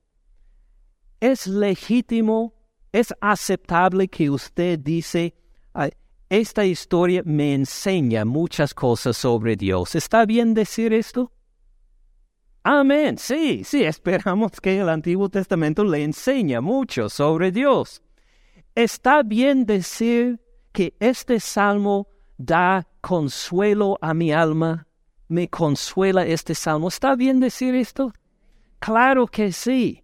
Es 1.20 1.46
legítimo, 1.46 2.54
es 2.92 3.14
aceptable 3.20 4.08
que 4.08 4.30
usted 4.30 4.78
dice, 4.78 5.34
esta 6.28 6.64
historia 6.64 7.22
me 7.24 7.54
enseña 7.54 8.24
muchas 8.24 8.74
cosas 8.74 9.16
sobre 9.16 9.56
Dios. 9.56 9.94
¿Está 9.94 10.26
bien 10.26 10.54
decir 10.54 10.92
esto? 10.92 11.32
Amén, 12.62 13.18
sí, 13.18 13.62
sí, 13.62 13.84
esperamos 13.84 14.52
que 14.60 14.78
el 14.78 14.88
Antiguo 14.88 15.28
Testamento 15.28 15.84
le 15.84 16.02
enseña 16.02 16.60
mucho 16.60 17.08
sobre 17.08 17.52
Dios. 17.52 18.02
¿Está 18.74 19.22
bien 19.22 19.66
decir 19.66 20.40
que 20.72 20.96
este 20.98 21.38
salmo 21.38 22.08
da 22.38 22.86
consuelo 23.00 23.98
a 24.00 24.14
mi 24.14 24.32
alma, 24.32 24.86
me 25.28 25.48
consuela 25.48 26.26
este 26.26 26.54
salmo. 26.54 26.88
¿Está 26.88 27.16
bien 27.16 27.40
decir 27.40 27.74
esto? 27.74 28.12
Claro 28.78 29.26
que 29.26 29.52
sí. 29.52 30.02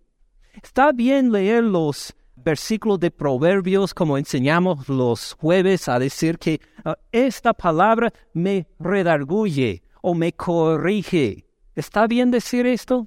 Está 0.63 0.93
bien 0.93 1.33
leer 1.33 1.65
los 1.65 2.15
versículos 2.37 2.99
de 3.01 3.11
Proverbios 3.11 3.95
como 3.95 4.17
enseñamos 4.17 4.89
los 4.89 5.35
jueves 5.35 5.89
a 5.89 5.99
decir 5.99 6.39
que 6.39 6.61
ah, 6.85 6.97
esta 7.13 7.53
palabra 7.53 8.13
me 8.33 8.67
redarguye 8.79 9.83
o 10.03 10.15
me 10.15 10.33
corrige. 10.33 11.47
¿Está 11.75 12.07
bien 12.07 12.31
decir 12.31 12.67
esto? 12.67 13.07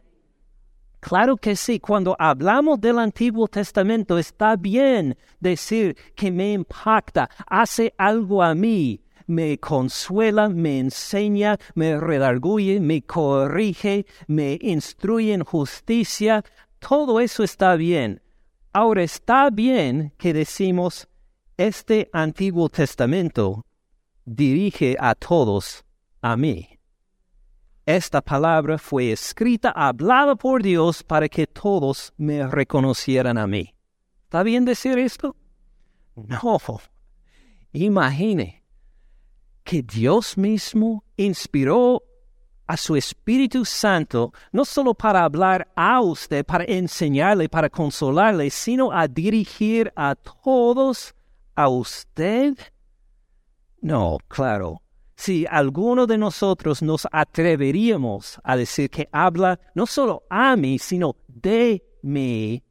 Claro 0.99 1.35
que 1.35 1.57
sí, 1.57 1.79
cuando 1.81 2.15
hablamos 2.17 2.79
del 2.79 2.97
Antiguo 2.97 3.49
Testamento 3.49 4.17
está 4.17 4.55
bien 4.55 5.17
decir 5.37 5.97
que 6.15 6.31
me 6.31 6.53
impacta, 6.53 7.29
hace 7.45 7.93
algo 7.97 8.41
a 8.41 8.55
mí, 8.55 9.02
me 9.27 9.57
consuela, 9.59 10.49
me 10.49 10.79
enseña, 10.79 11.57
me 11.75 11.99
redarguye, 11.99 12.79
me 12.79 13.01
corrige, 13.01 14.05
me 14.27 14.57
instruye 14.61 15.33
en 15.33 15.43
justicia. 15.43 16.43
Todo 16.79 17.19
eso 17.19 17.43
está 17.43 17.75
bien. 17.75 18.21
Ahora 18.73 19.03
está 19.03 19.49
bien 19.49 20.13
que 20.17 20.33
decimos, 20.33 21.07
este 21.57 22.09
Antiguo 22.11 22.69
Testamento 22.69 23.63
dirige 24.25 24.95
a 24.99 25.13
todos 25.15 25.85
a 26.21 26.35
mí. 26.35 26.79
Esta 27.85 28.21
palabra 28.21 28.77
fue 28.77 29.11
escrita, 29.11 29.71
hablada 29.71 30.35
por 30.35 30.63
Dios 30.63 31.03
para 31.03 31.27
que 31.27 31.45
todos 31.45 32.13
me 32.17 32.47
reconocieran 32.47 33.37
a 33.37 33.45
mí. 33.45 33.75
¿Está 34.23 34.41
bien 34.41 34.63
decir 34.63 34.97
esto? 34.97 35.35
No. 36.15 36.59
Imagine 37.73 38.62
que 39.63 39.81
Dios 39.81 40.37
mismo 40.37 41.03
inspiró 41.17 42.03
a 42.67 42.77
su 42.77 42.95
Espíritu 42.95 43.65
Santo 43.65 44.33
no 44.51 44.65
solo 44.65 44.93
para 44.93 45.23
hablar 45.23 45.71
a 45.75 46.01
usted, 46.01 46.45
para 46.45 46.63
enseñarle, 46.65 47.49
para 47.49 47.69
consolarle, 47.69 48.49
sino 48.49 48.91
a 48.91 49.07
dirigir 49.07 49.91
a 49.95 50.15
todos 50.15 51.13
a 51.55 51.69
usted? 51.69 52.57
No, 53.81 54.17
claro. 54.27 54.81
Si 55.15 55.45
alguno 55.49 56.07
de 56.07 56.17
nosotros 56.17 56.81
nos 56.81 57.07
atreveríamos 57.11 58.39
a 58.43 58.57
decir 58.57 58.89
que 58.89 59.07
habla 59.11 59.59
no 59.75 59.85
solo 59.85 60.23
a 60.29 60.55
mí, 60.55 60.79
sino 60.79 61.15
de 61.27 61.83
mí, 62.01 62.63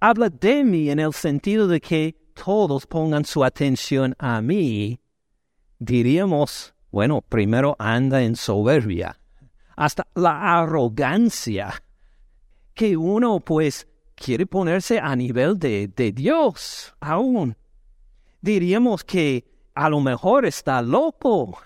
habla 0.00 0.30
de 0.30 0.64
mí 0.64 0.90
en 0.90 1.00
el 1.00 1.12
sentido 1.12 1.66
de 1.66 1.80
que 1.80 2.16
todos 2.34 2.86
pongan 2.86 3.24
su 3.24 3.42
atención 3.42 4.14
a 4.18 4.40
mí, 4.40 5.00
diríamos, 5.78 6.74
bueno, 6.90 7.22
primero 7.22 7.76
anda 7.78 8.22
en 8.22 8.36
soberbia, 8.36 9.18
hasta 9.76 10.06
la 10.14 10.60
arrogancia, 10.60 11.82
que 12.74 12.96
uno 12.96 13.40
pues 13.40 13.86
quiere 14.14 14.46
ponerse 14.46 14.98
a 14.98 15.14
nivel 15.14 15.58
de, 15.58 15.88
de 15.88 16.12
Dios 16.12 16.94
aún. 17.00 17.56
Diríamos 18.40 19.04
que 19.04 19.44
a 19.74 19.88
lo 19.88 20.00
mejor 20.00 20.46
está 20.46 20.82
loco, 20.82 21.58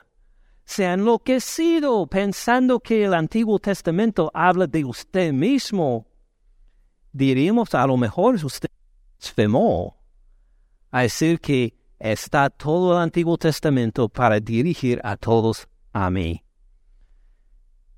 se 0.64 0.86
ha 0.86 0.94
enloquecido 0.94 2.06
pensando 2.06 2.80
que 2.80 3.04
el 3.04 3.14
Antiguo 3.14 3.58
Testamento 3.58 4.30
habla 4.32 4.66
de 4.66 4.84
usted 4.84 5.32
mismo. 5.32 6.06
Diríamos 7.12 7.74
a 7.74 7.86
lo 7.86 7.96
mejor 7.96 8.36
usted 8.44 8.70
blasfemó 9.18 9.96
a 10.90 11.02
decir 11.02 11.40
que 11.40 11.74
está 12.02 12.50
todo 12.50 12.96
el 12.96 13.02
Antiguo 13.02 13.38
Testamento 13.38 14.08
para 14.08 14.40
dirigir 14.40 15.00
a 15.04 15.16
todos 15.16 15.68
a 15.92 16.10
mí. 16.10 16.42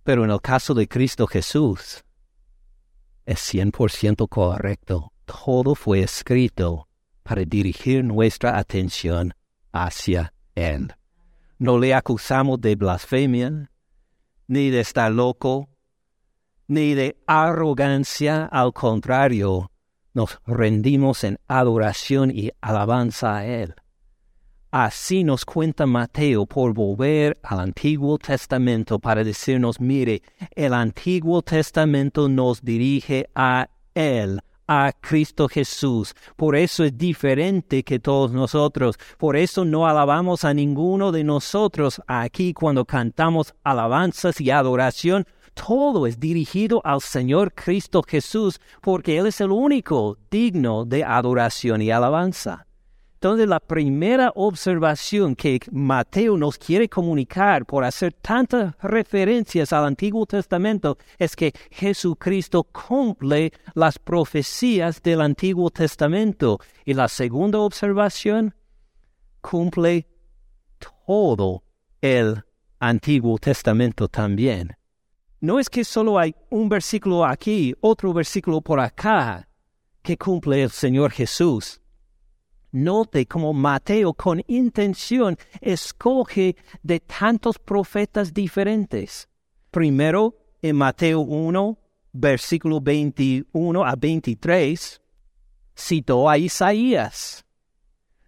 Pero 0.03 0.25
en 0.25 0.31
el 0.31 0.43
caso 0.43 0.75
de 0.75 0.87
Cristo 0.87 1.27
Jesús, 1.27 2.05
es 3.25 3.55
100% 3.55 4.29
correcto. 4.29 5.13
Todo 5.25 5.75
fue 5.75 6.03
escrito 6.03 6.87
para 7.23 7.45
dirigir 7.47 8.05
nuestra 8.05 8.59
atención 8.59 9.33
hacia 9.73 10.35
Él. 10.55 10.93
No 11.59 11.79
le 11.79 11.95
acusamos 11.95 12.61
de 12.61 12.77
blasfemia, 12.77 13.71
ni 14.47 14.69
de 14.69 14.81
estar 14.81 15.11
loco, 15.11 15.71
ni 16.69 16.93
de 16.93 17.17
arrogancia. 17.27 18.45
Al 18.45 18.75
contrario, 18.75 19.71
nos 20.13 20.39
rendimos 20.45 21.25
en 21.25 21.39
adoración 21.49 22.31
y 22.31 22.51
alabanza 22.61 23.39
a 23.39 23.47
Él. 23.47 23.75
Así 24.77 25.23
nos 25.23 25.45
cuenta 25.45 25.87
Mateo 25.87 26.47
por 26.47 26.75
volver 26.75 27.39
al 27.45 27.61
Antiguo 27.61 28.19
Testamento 28.19 28.99
para 28.99 29.23
decirnos, 29.23 29.81
mire, 29.81 30.21
el 30.51 30.75
Antiguo 30.75 31.43
Testamento 31.43 32.29
nos 32.29 32.61
dirige 32.61 33.29
a 33.37 33.69
Él, 33.95 34.41
a 34.67 34.91
Cristo 35.01 35.47
Jesús. 35.47 36.17
Por 36.35 36.57
eso 36.57 36.83
es 36.83 36.99
diferente 36.99 37.85
que 37.85 38.01
todos 38.01 38.33
nosotros. 38.33 38.99
Por 39.17 39.37
eso 39.37 39.65
no 39.65 39.87
alabamos 39.87 40.45
a 40.45 40.53
ninguno 40.53 41.13
de 41.13 41.23
nosotros 41.23 42.03
aquí 42.09 42.53
cuando 42.53 42.85
cantamos 42.85 43.55
alabanzas 43.63 44.41
y 44.41 44.51
adoración. 44.51 45.25
Todo 45.55 46.09
es 46.09 46.19
dirigido 46.19 46.81
al 46.85 47.01
Señor 47.01 47.55
Cristo 47.55 48.03
Jesús 48.03 48.61
porque 48.81 49.19
Él 49.19 49.29
es 49.29 49.41
el 49.41 49.53
único 49.53 50.19
digno 50.33 50.85
de 50.85 51.05
adoración 51.05 51.81
y 51.81 51.93
alabanza. 51.93 52.67
Entonces 53.25 53.49
la 53.49 53.59
primera 53.59 54.31
observación 54.35 55.35
que 55.35 55.59
Mateo 55.73 56.37
nos 56.37 56.59
quiere 56.59 56.91
comunicar 56.91 57.65
por 57.65 57.83
hacer 57.83 58.13
tantas 58.13 58.75
referencias 58.83 59.73
al 59.73 59.87
Antiguo 59.87 60.27
Testamento 60.27 60.99
es 61.19 61.35
que 61.35 61.55
Jesucristo 61.71 62.65
cumple 62.65 63.51
las 63.73 63.99
profecías 63.99 65.03
del 65.03 65.23
Antiguo 65.23 65.71
Testamento. 65.71 66.59
Y 66.85 66.93
la 66.93 67.09
segunda 67.09 67.61
observación, 67.61 68.55
cumple 69.41 70.07
todo 71.07 71.65
el 72.03 72.45
Antiguo 72.79 73.39
Testamento 73.39 74.07
también. 74.07 74.77
No 75.41 75.59
es 75.59 75.71
que 75.71 75.85
solo 75.85 76.19
hay 76.19 76.35
un 76.51 76.69
versículo 76.69 77.25
aquí, 77.25 77.75
otro 77.81 78.13
versículo 78.13 78.61
por 78.61 78.81
acá, 78.81 79.49
que 80.03 80.19
cumple 80.19 80.63
el 80.63 80.69
Señor 80.69 81.11
Jesús. 81.11 81.81
Note 82.75 83.27
cómo 83.27 83.53
Mateo 83.53 84.15
con 84.15 84.43
intención 84.49 85.39
escoge 85.61 86.57
de 86.83 86.99
tantos 86.99 87.57
profetas 87.57 88.35
diferentes. 88.35 89.29
Primero, 89.71 90.35
en 90.61 90.75
Mateo 90.75 91.21
1, 91.21 91.79
versículo 92.13 92.81
21 92.81 93.85
a 93.85 93.95
23, 93.95 95.01
citó 95.77 96.29
a 96.29 96.37
Isaías. 96.37 97.47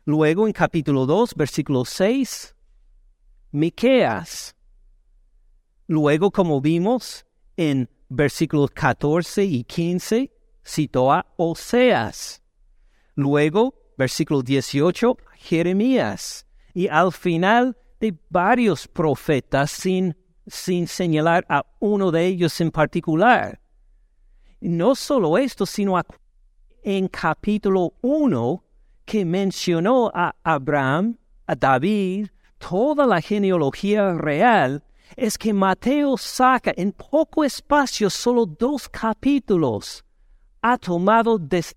Luego, 0.05 0.47
en 0.47 0.53
capítulo 0.53 1.07
2, 1.07 1.35
versículo 1.35 1.85
6, 1.85 2.55
Miqueas. 3.51 4.55
Luego, 5.89 6.31
como 6.31 6.61
vimos 6.61 7.27
en 7.57 7.91
versículos 8.09 8.71
14 8.71 9.45
y 9.45 9.65
15, 9.65 10.31
citó 10.65 11.13
a 11.13 11.27
Oseas. 11.37 12.45
Luego, 13.17 13.86
versículo 13.97 14.43
18, 14.43 15.17
Jeremías. 15.39 16.47
Y 16.75 16.89
al 16.89 17.13
final 17.13 17.77
de 18.01 18.15
varios 18.29 18.87
profetas 18.87 19.71
sin, 19.71 20.17
sin 20.47 20.87
señalar 20.87 21.45
a 21.49 21.65
uno 21.81 22.11
de 22.11 22.27
ellos 22.27 22.61
en 22.61 22.71
particular. 22.71 23.61
No 24.61 24.95
solo 24.95 25.39
esto, 25.39 25.67
sino 25.67 26.01
en 26.83 27.09
capítulo 27.09 27.95
1 28.03 28.63
que 29.05 29.25
mencionó 29.25 30.11
a 30.15 30.35
Abraham, 30.43 31.17
a 31.47 31.55
David, 31.55 32.29
toda 32.59 33.07
la 33.07 33.21
genealogía 33.21 34.13
real, 34.15 34.83
es 35.17 35.39
que 35.39 35.53
Mateo 35.53 36.17
saca 36.17 36.73
en 36.77 36.93
poco 36.93 37.45
espacio 37.45 38.11
solo 38.11 38.45
dos 38.47 38.89
capítulos. 38.89 40.05
Ha 40.61 40.77
tomado 40.77 41.39
desde 41.39 41.77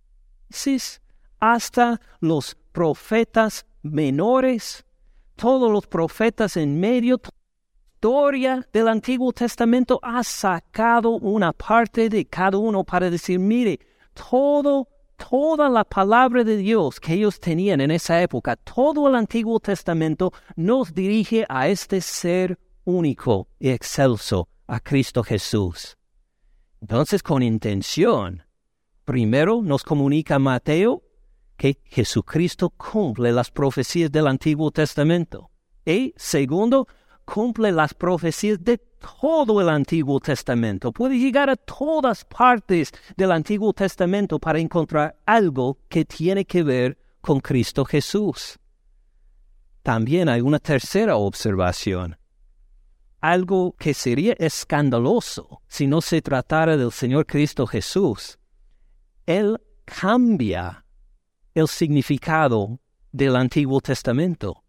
hasta 1.39 1.99
los 2.19 2.55
profetas 2.71 3.65
menores, 3.81 4.85
todos 5.35 5.71
los 5.71 5.87
profetas 5.87 6.57
en 6.57 6.79
medio, 6.79 7.19
historia 7.99 8.65
del 8.71 8.87
Antiguo 8.87 9.33
Testamento 9.33 9.99
ha 10.01 10.23
sacado 10.23 11.17
una 11.17 11.51
parte 11.51 12.07
de 12.07 12.23
cada 12.23 12.57
uno 12.57 12.85
para 12.85 13.09
decir, 13.09 13.37
mire, 13.39 13.77
todo, 14.13 14.87
toda 15.17 15.67
la 15.67 15.83
palabra 15.83 16.45
de 16.45 16.55
Dios 16.55 16.97
que 16.97 17.15
ellos 17.15 17.41
tenían 17.41 17.81
en 17.81 17.91
esa 17.91 18.21
época, 18.21 18.55
todo 18.55 19.09
el 19.09 19.15
Antiguo 19.15 19.59
Testamento 19.59 20.31
nos 20.55 20.93
dirige 20.93 21.45
a 21.49 21.67
este 21.67 21.99
ser 21.99 22.57
único 22.85 23.49
y 23.59 23.71
excelso, 23.71 24.47
a 24.65 24.79
Cristo 24.79 25.21
Jesús. 25.21 25.97
Entonces, 26.79 27.21
con 27.21 27.43
intención, 27.43 28.45
primero 29.03 29.61
nos 29.61 29.83
comunica 29.83 30.39
Mateo 30.39 31.03
que 31.59 31.77
Jesucristo 31.83 32.69
cumple 32.69 33.33
las 33.33 33.51
profecías 33.51 34.09
del 34.09 34.27
Antiguo 34.27 34.71
Testamento. 34.71 35.51
Y 35.85 36.13
segundo, 36.15 36.87
cumple 37.25 37.73
las 37.73 37.93
profecías 37.93 38.63
de 38.63 38.77
todo 38.77 39.59
el 39.59 39.67
Antiguo 39.67 40.21
Testamento. 40.21 40.93
Puede 40.93 41.19
llegar 41.19 41.49
a 41.49 41.57
todas 41.57 42.23
partes 42.23 42.93
del 43.17 43.33
Antiguo 43.33 43.73
Testamento 43.73 44.39
para 44.39 44.57
encontrar 44.57 45.19
algo 45.25 45.79
que 45.89 46.05
tiene 46.05 46.45
que 46.45 46.63
ver 46.63 46.97
con 47.19 47.41
Cristo 47.41 47.83
Jesús. 47.83 48.57
También 49.83 50.29
hay 50.29 50.39
una 50.39 50.59
tercera 50.59 51.17
observación. 51.17 52.17
Algo 53.19 53.75
que 53.77 53.93
sería 53.93 54.31
escandaloso 54.39 55.61
si 55.67 55.87
no 55.87 55.99
se 55.99 56.21
tratara 56.21 56.77
del 56.77 56.93
Señor 56.93 57.25
Cristo 57.25 57.67
Jesús. 57.67 58.39
Él 59.25 59.59
cambia 59.83 60.85
el 61.53 61.67
significado 61.67 62.79
del 63.11 63.35
Antiguo 63.35 63.81
Testamento. 63.81 64.63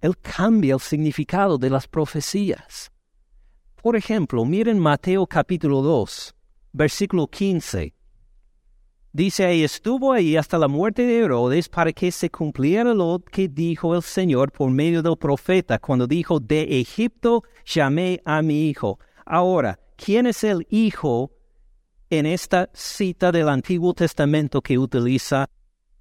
Él 0.00 0.16
cambia 0.18 0.74
el 0.74 0.80
significado 0.80 1.58
de 1.58 1.70
las 1.70 1.88
profecías. 1.88 2.90
Por 3.82 3.96
ejemplo, 3.96 4.44
miren 4.44 4.78
Mateo 4.78 5.26
capítulo 5.26 5.82
2, 5.82 6.34
versículo 6.72 7.28
15. 7.28 7.94
Dice 9.12 9.46
ahí, 9.46 9.64
estuvo 9.64 10.12
ahí 10.12 10.36
hasta 10.36 10.58
la 10.58 10.68
muerte 10.68 11.06
de 11.06 11.20
Herodes 11.20 11.70
para 11.70 11.92
que 11.92 12.12
se 12.12 12.28
cumpliera 12.28 12.92
lo 12.92 13.22
que 13.24 13.48
dijo 13.48 13.94
el 13.94 14.02
Señor 14.02 14.52
por 14.52 14.70
medio 14.70 15.02
del 15.02 15.16
profeta 15.16 15.78
cuando 15.78 16.06
dijo, 16.06 16.38
de 16.38 16.80
Egipto 16.80 17.42
llamé 17.64 18.20
a 18.26 18.42
mi 18.42 18.68
hijo. 18.68 18.98
Ahora, 19.24 19.80
¿quién 19.96 20.26
es 20.26 20.44
el 20.44 20.66
hijo 20.68 21.32
en 22.10 22.26
esta 22.26 22.68
cita 22.74 23.32
del 23.32 23.48
Antiguo 23.48 23.94
Testamento 23.94 24.60
que 24.60 24.78
utiliza 24.78 25.48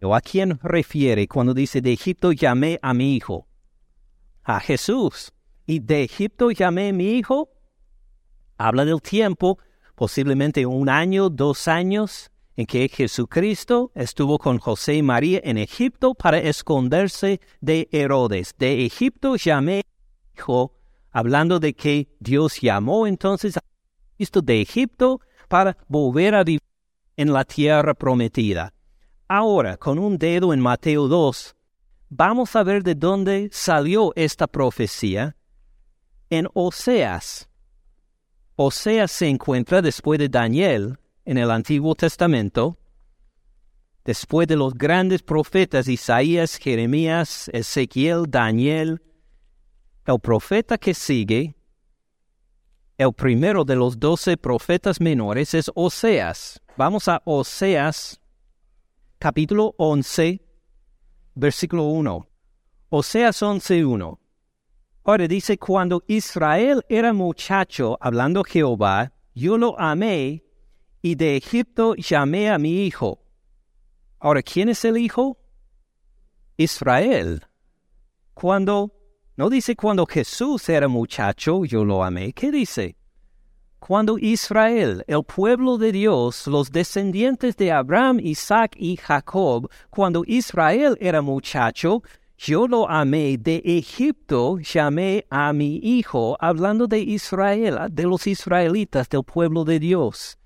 ¿A 0.01 0.21
quién 0.21 0.59
refiere 0.61 1.27
cuando 1.27 1.53
dice 1.53 1.81
de 1.81 1.93
Egipto 1.93 2.31
llamé 2.31 2.79
a 2.81 2.93
mi 2.93 3.15
hijo? 3.15 3.47
A 4.43 4.59
Jesús. 4.59 5.33
¿Y 5.65 5.79
de 5.79 6.03
Egipto 6.03 6.51
llamé 6.51 6.89
a 6.89 6.93
mi 6.93 7.13
hijo? 7.13 7.49
Habla 8.57 8.85
del 8.85 9.01
tiempo, 9.01 9.57
posiblemente 9.95 10.65
un 10.65 10.89
año, 10.89 11.29
dos 11.29 11.67
años, 11.67 12.29
en 12.55 12.67
que 12.67 12.87
Jesucristo 12.87 13.91
estuvo 13.95 14.37
con 14.37 14.59
José 14.59 14.95
y 14.95 15.01
María 15.01 15.41
en 15.43 15.57
Egipto 15.57 16.13
para 16.13 16.37
esconderse 16.37 17.41
de 17.59 17.89
Herodes. 17.91 18.53
De 18.57 18.85
Egipto 18.85 19.35
llamé 19.35 19.81
mi 19.83 20.39
hijo, 20.39 20.77
hablando 21.11 21.59
de 21.59 21.73
que 21.73 22.15
Dios 22.19 22.61
llamó 22.61 23.07
entonces 23.07 23.57
a 23.57 23.61
Cristo 24.15 24.41
de 24.41 24.61
Egipto 24.61 25.19
para 25.49 25.77
volver 25.87 26.35
a 26.35 26.43
vivir 26.43 26.61
en 27.17 27.33
la 27.33 27.43
tierra 27.43 27.93
prometida. 27.93 28.74
Ahora, 29.27 29.77
con 29.77 29.97
un 29.97 30.19
dedo 30.19 30.53
en 30.53 30.59
Mateo 30.59 31.07
2, 31.07 31.55
vamos 32.09 32.55
a 32.55 32.61
ver 32.61 32.83
de 32.83 32.93
dónde 32.93 33.49
salió 33.51 34.13
esta 34.15 34.45
profecía 34.45 35.35
en 36.29 36.47
Oseas. 36.53 37.49
Oseas 38.55 39.11
se 39.11 39.27
encuentra 39.27 39.81
después 39.81 40.19
de 40.19 40.29
Daniel 40.29 40.99
en 41.25 41.39
el 41.39 41.49
Antiguo 41.49 41.95
Testamento, 41.95 42.77
después 44.03 44.47
de 44.47 44.57
los 44.57 44.75
grandes 44.75 45.23
profetas 45.23 45.87
Isaías, 45.87 46.57
Jeremías, 46.57 47.49
Ezequiel, 47.51 48.25
Daniel. 48.29 49.01
El 50.05 50.19
profeta 50.19 50.77
que 50.77 50.93
sigue, 50.93 51.55
el 52.99 53.11
primero 53.11 53.65
de 53.65 53.75
los 53.75 53.99
doce 53.99 54.37
profetas 54.37 55.01
menores 55.01 55.55
es 55.55 55.71
Oseas. 55.73 56.61
Vamos 56.77 57.07
a 57.07 57.23
Oseas 57.25 58.21
capítulo 59.19 59.73
11, 59.77 60.41
versículo 61.35 61.83
1. 61.85 62.27
Oseas 62.89 63.41
11.1. 63.41 64.19
Ahora 65.03 65.27
dice, 65.27 65.57
cuando 65.57 66.03
Israel 66.07 66.83
era 66.89 67.13
muchacho, 67.13 67.97
hablando 68.01 68.43
Jehová, 68.43 69.13
yo 69.33 69.57
lo 69.57 69.79
amé 69.79 70.43
y 71.01 71.15
de 71.15 71.37
Egipto 71.37 71.95
llamé 71.95 72.49
a 72.49 72.57
mi 72.57 72.85
hijo. 72.85 73.21
Ahora, 74.19 74.41
¿quién 74.41 74.69
es 74.69 74.83
el 74.85 74.97
hijo? 74.97 75.37
Israel. 76.57 77.45
Cuando, 78.33 78.91
no 79.37 79.49
dice 79.49 79.75
cuando 79.75 80.05
Jesús 80.05 80.67
era 80.69 80.87
muchacho, 80.87 81.65
yo 81.65 81.85
lo 81.85 82.03
amé. 82.03 82.33
¿Qué 82.33 82.51
dice? 82.51 82.95
Cuando 83.79 84.17
Israel, 84.17 85.03
el 85.07 85.23
pueblo 85.23 85.77
de 85.77 85.91
Dios, 85.91 86.47
los 86.47 86.71
descendientes 86.71 87.55
de 87.57 87.71
Abraham, 87.71 88.19
Isaac 88.21 88.75
y 88.77 88.97
Jacob, 88.97 89.69
cuando 89.89 90.23
Israel 90.25 90.97
era 90.99 91.21
muchacho, 91.21 92.01
yo 92.37 92.67
lo 92.67 92.89
amé 92.89 93.37
de 93.37 93.61
Egipto, 93.63 94.57
llamé 94.59 95.25
a 95.29 95.53
mi 95.53 95.77
hijo, 95.77 96.35
hablando 96.39 96.87
de 96.87 96.99
Israel, 96.99 97.77
de 97.91 98.03
los 98.03 98.27
israelitas, 98.27 99.07
del 99.07 99.23
pueblo 99.23 99.63
de 99.63 99.79
Dios. 99.79 100.37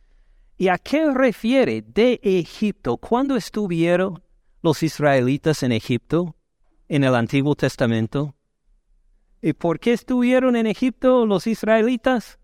¿Y 0.58 0.68
a 0.68 0.78
qué 0.78 1.12
refiere 1.12 1.82
de 1.82 2.20
Egipto? 2.22 2.98
¿Cuándo 2.98 3.36
estuvieron 3.36 4.22
los 4.62 4.84
israelitas 4.84 5.64
en 5.64 5.72
Egipto? 5.72 6.36
En 6.90 7.04
el 7.04 7.16
Antiguo 7.16 7.56
Testamento. 7.56 8.36
¿Y 9.42 9.54
por 9.54 9.80
qué 9.80 9.94
estuvieron 9.94 10.56
en 10.56 10.68
Egipto 10.68 11.26
los 11.26 11.48
israelitas? 11.48 12.39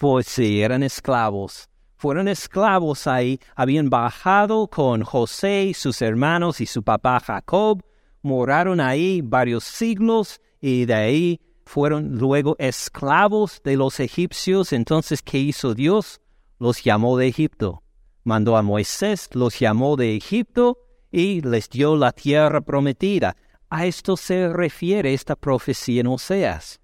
Pues 0.00 0.28
sí, 0.28 0.62
eran 0.62 0.82
esclavos. 0.82 1.68
fueron 1.94 2.26
esclavos 2.26 3.06
ahí, 3.06 3.38
habían 3.54 3.90
bajado 3.90 4.66
con 4.66 5.02
José 5.02 5.72
sus 5.74 6.00
hermanos 6.00 6.62
y 6.62 6.64
su 6.66 6.82
papá 6.82 7.20
Jacob, 7.20 7.82
moraron 8.22 8.80
ahí 8.80 9.20
varios 9.20 9.64
siglos 9.64 10.40
y 10.58 10.86
de 10.86 10.94
ahí 10.94 11.40
fueron 11.66 12.16
luego 12.16 12.56
esclavos 12.58 13.60
de 13.62 13.76
los 13.76 14.00
egipcios. 14.00 14.72
Entonces, 14.72 15.20
¿qué 15.20 15.36
hizo 15.36 15.74
Dios? 15.74 16.22
Los 16.58 16.82
llamó 16.82 17.18
de 17.18 17.28
Egipto. 17.28 17.82
Mandó 18.24 18.56
a 18.56 18.62
Moisés, 18.62 19.28
los 19.34 19.58
llamó 19.58 19.96
de 19.96 20.16
Egipto 20.16 20.78
y 21.12 21.42
les 21.42 21.68
dio 21.68 21.94
la 21.94 22.12
tierra 22.12 22.62
prometida. 22.62 23.36
A 23.68 23.84
esto 23.84 24.16
se 24.16 24.48
refiere 24.48 25.12
esta 25.12 25.36
profecía 25.36 26.00
en 26.00 26.06
Oseas. 26.06 26.80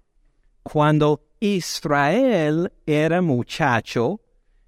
Cuando 0.61 1.26
Israel 1.39 2.71
era 2.85 3.21
muchacho, 3.21 4.21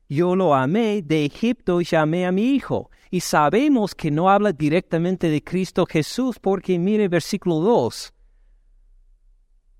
yo 0.08 0.36
lo 0.36 0.55
amé, 0.55 1.03
de 1.03 1.25
Egipto 1.25 1.82
llamé 1.82 2.25
a 2.25 2.32
mi 2.32 2.55
hijo. 2.55 2.89
Y 3.12 3.21
sabemos 3.21 3.93
que 3.93 4.12
no 4.12 4.29
habla 4.29 4.51
directamente 4.51 5.29
de 5.29 5.43
Cristo 5.43 5.86
Jesús 5.86 6.38
porque 6.39 6.77
mire 6.77 7.08
versículo 7.08 7.60
2. 7.60 8.13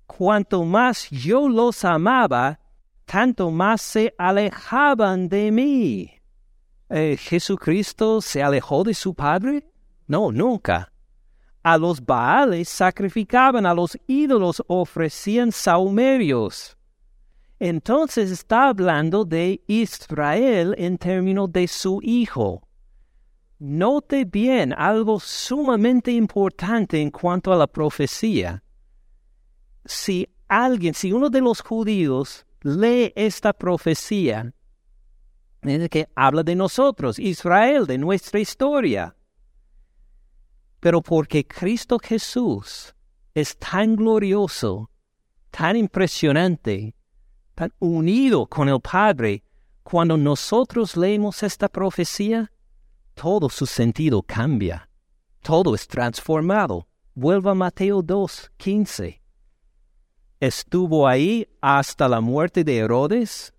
Cuanto 0.06 0.64
más 0.64 1.08
yo 1.10 1.48
los 1.48 1.84
amaba, 1.84 2.60
tanto 3.04 3.50
más 3.50 3.82
se 3.82 4.14
alejaban 4.18 5.28
de 5.28 5.50
mí. 5.50 6.10
Eh, 6.88 7.16
¿Jesucristo 7.16 8.20
se 8.20 8.42
alejó 8.42 8.82
de 8.82 8.94
su 8.94 9.14
Padre? 9.14 9.64
No, 10.06 10.32
nunca. 10.32 10.92
A 11.62 11.76
los 11.76 12.04
Baales 12.04 12.68
sacrificaban, 12.68 13.66
a 13.66 13.74
los 13.74 13.98
ídolos 14.08 14.62
ofrecían 14.66 15.52
saumerios. 15.52 16.76
Entonces 17.60 18.30
está 18.30 18.68
hablando 18.68 19.26
de 19.26 19.62
Israel 19.66 20.74
en 20.78 20.96
términos 20.96 21.52
de 21.52 21.68
su 21.68 22.00
hijo. 22.02 22.66
Note 23.58 24.24
bien 24.24 24.72
algo 24.72 25.20
sumamente 25.20 26.10
importante 26.10 27.02
en 27.02 27.10
cuanto 27.10 27.52
a 27.52 27.56
la 27.56 27.66
profecía. 27.66 28.64
Si 29.84 30.26
alguien, 30.48 30.94
si 30.94 31.12
uno 31.12 31.28
de 31.28 31.42
los 31.42 31.60
judíos 31.60 32.46
lee 32.62 33.12
esta 33.14 33.52
profecía, 33.52 34.54
que 35.90 36.08
habla 36.14 36.42
de 36.42 36.54
nosotros, 36.54 37.18
Israel, 37.18 37.86
de 37.86 37.98
nuestra 37.98 38.40
historia. 38.40 39.14
Pero 40.80 41.02
porque 41.02 41.46
Cristo 41.46 41.98
Jesús 41.98 42.94
es 43.34 43.58
tan 43.58 43.96
glorioso, 43.96 44.90
tan 45.50 45.76
impresionante, 45.76 46.94
unido 47.78 48.46
con 48.46 48.68
el 48.68 48.80
Padre, 48.80 49.42
cuando 49.82 50.16
nosotros 50.16 50.96
leemos 50.96 51.42
esta 51.42 51.68
profecía, 51.68 52.50
todo 53.14 53.48
su 53.48 53.66
sentido 53.66 54.22
cambia, 54.22 54.88
todo 55.42 55.74
es 55.74 55.86
transformado. 55.86 56.86
Vuelva 57.14 57.50
a 57.50 57.54
Mateo 57.54 58.02
2, 58.02 58.52
15. 58.56 59.20
Estuvo 60.38 61.06
ahí 61.06 61.46
hasta 61.60 62.08
la 62.08 62.20
muerte 62.20 62.64
de 62.64 62.78
Herodes 62.78 63.52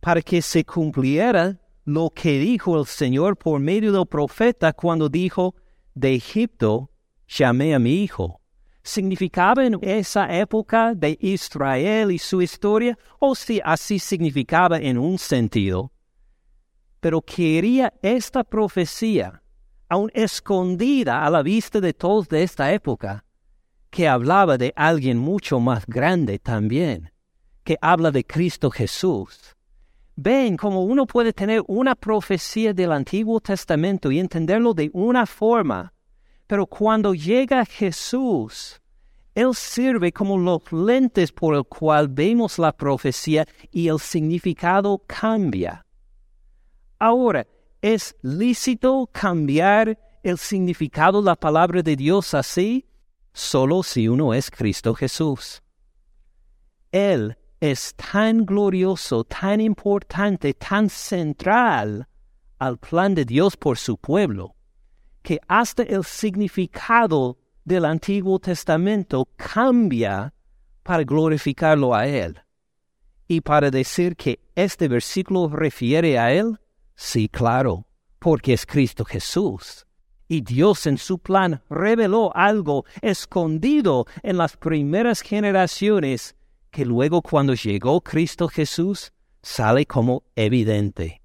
para 0.00 0.20
que 0.20 0.42
se 0.42 0.64
cumpliera 0.64 1.58
lo 1.84 2.10
que 2.10 2.38
dijo 2.38 2.78
el 2.78 2.86
Señor 2.86 3.36
por 3.36 3.60
medio 3.60 3.92
del 3.92 4.06
profeta 4.06 4.72
cuando 4.72 5.08
dijo, 5.08 5.54
de 5.94 6.14
Egipto 6.14 6.90
llamé 7.26 7.74
a 7.74 7.78
mi 7.78 8.02
hijo 8.02 8.40
significaba 8.84 9.64
en 9.64 9.78
esa 9.80 10.32
época 10.36 10.94
de 10.94 11.16
Israel 11.20 12.12
y 12.12 12.18
su 12.18 12.42
historia, 12.42 12.96
o 13.18 13.34
si 13.34 13.60
así 13.64 13.98
significaba 13.98 14.78
en 14.78 14.98
un 14.98 15.18
sentido. 15.18 15.90
Pero 17.00 17.22
quería 17.22 17.92
esta 18.02 18.44
profecía, 18.44 19.42
aún 19.88 20.10
escondida 20.14 21.24
a 21.24 21.30
la 21.30 21.42
vista 21.42 21.80
de 21.80 21.94
todos 21.94 22.28
de 22.28 22.42
esta 22.42 22.72
época, 22.72 23.24
que 23.90 24.06
hablaba 24.06 24.58
de 24.58 24.72
alguien 24.76 25.18
mucho 25.18 25.60
más 25.60 25.86
grande 25.86 26.38
también, 26.38 27.10
que 27.64 27.78
habla 27.80 28.10
de 28.10 28.24
Cristo 28.24 28.70
Jesús. 28.70 29.56
Ven 30.14 30.58
cómo 30.58 30.84
uno 30.84 31.06
puede 31.06 31.32
tener 31.32 31.62
una 31.66 31.94
profecía 31.94 32.74
del 32.74 32.92
Antiguo 32.92 33.40
Testamento 33.40 34.12
y 34.12 34.18
entenderlo 34.18 34.74
de 34.74 34.90
una 34.92 35.24
forma, 35.24 35.93
pero 36.46 36.66
cuando 36.66 37.14
llega 37.14 37.64
Jesús, 37.64 38.80
Él 39.34 39.54
sirve 39.54 40.12
como 40.12 40.38
los 40.38 40.70
lentes 40.72 41.32
por 41.32 41.54
el 41.54 41.64
cual 41.64 42.08
vemos 42.08 42.58
la 42.58 42.72
profecía 42.72 43.46
y 43.70 43.88
el 43.88 43.98
significado 43.98 45.02
cambia. 45.06 45.84
Ahora, 46.98 47.46
¿es 47.82 48.16
lícito 48.22 49.08
cambiar 49.12 49.98
el 50.22 50.38
significado 50.38 51.20
de 51.20 51.26
la 51.26 51.36
palabra 51.36 51.82
de 51.82 51.96
Dios 51.96 52.34
así? 52.34 52.86
Solo 53.32 53.82
si 53.82 54.06
uno 54.08 54.32
es 54.32 54.50
Cristo 54.50 54.94
Jesús. 54.94 55.62
Él 56.92 57.36
es 57.60 57.94
tan 57.94 58.44
glorioso, 58.44 59.24
tan 59.24 59.60
importante, 59.60 60.54
tan 60.54 60.88
central 60.88 62.06
al 62.58 62.78
plan 62.78 63.14
de 63.14 63.24
Dios 63.24 63.56
por 63.56 63.78
su 63.78 63.96
pueblo, 63.96 64.53
que 65.24 65.40
hasta 65.48 65.82
el 65.82 66.04
significado 66.04 67.38
del 67.64 67.86
Antiguo 67.86 68.38
Testamento 68.38 69.26
cambia 69.36 70.32
para 70.82 71.02
glorificarlo 71.02 71.94
a 71.94 72.06
Él. 72.06 72.38
Y 73.26 73.40
para 73.40 73.70
decir 73.70 74.16
que 74.16 74.38
este 74.54 74.86
versículo 74.86 75.48
refiere 75.48 76.18
a 76.18 76.30
Él, 76.30 76.60
sí, 76.94 77.28
claro, 77.28 77.86
porque 78.18 78.52
es 78.52 78.66
Cristo 78.66 79.04
Jesús. 79.04 79.86
Y 80.28 80.42
Dios 80.42 80.86
en 80.86 80.98
su 80.98 81.18
plan 81.18 81.62
reveló 81.70 82.30
algo 82.36 82.84
escondido 83.00 84.06
en 84.22 84.36
las 84.36 84.58
primeras 84.58 85.22
generaciones 85.22 86.36
que 86.70 86.84
luego 86.84 87.22
cuando 87.22 87.54
llegó 87.54 88.02
Cristo 88.02 88.46
Jesús 88.48 89.10
sale 89.40 89.86
como 89.86 90.22
evidente. 90.36 91.23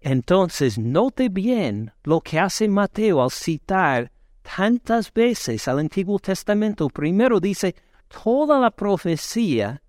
Entonces, 0.00 0.78
note 0.78 1.28
bien 1.28 1.92
lo 2.04 2.20
que 2.20 2.38
hace 2.38 2.68
Mateo 2.68 3.22
al 3.22 3.30
citar 3.30 4.10
tantas 4.42 5.12
veces 5.12 5.68
al 5.68 5.78
Antiguo 5.80 6.18
Testamento. 6.18 6.88
Primero 6.88 7.38
dice, 7.38 7.74
toda 8.08 8.58
la 8.58 8.70
profecía 8.70 9.82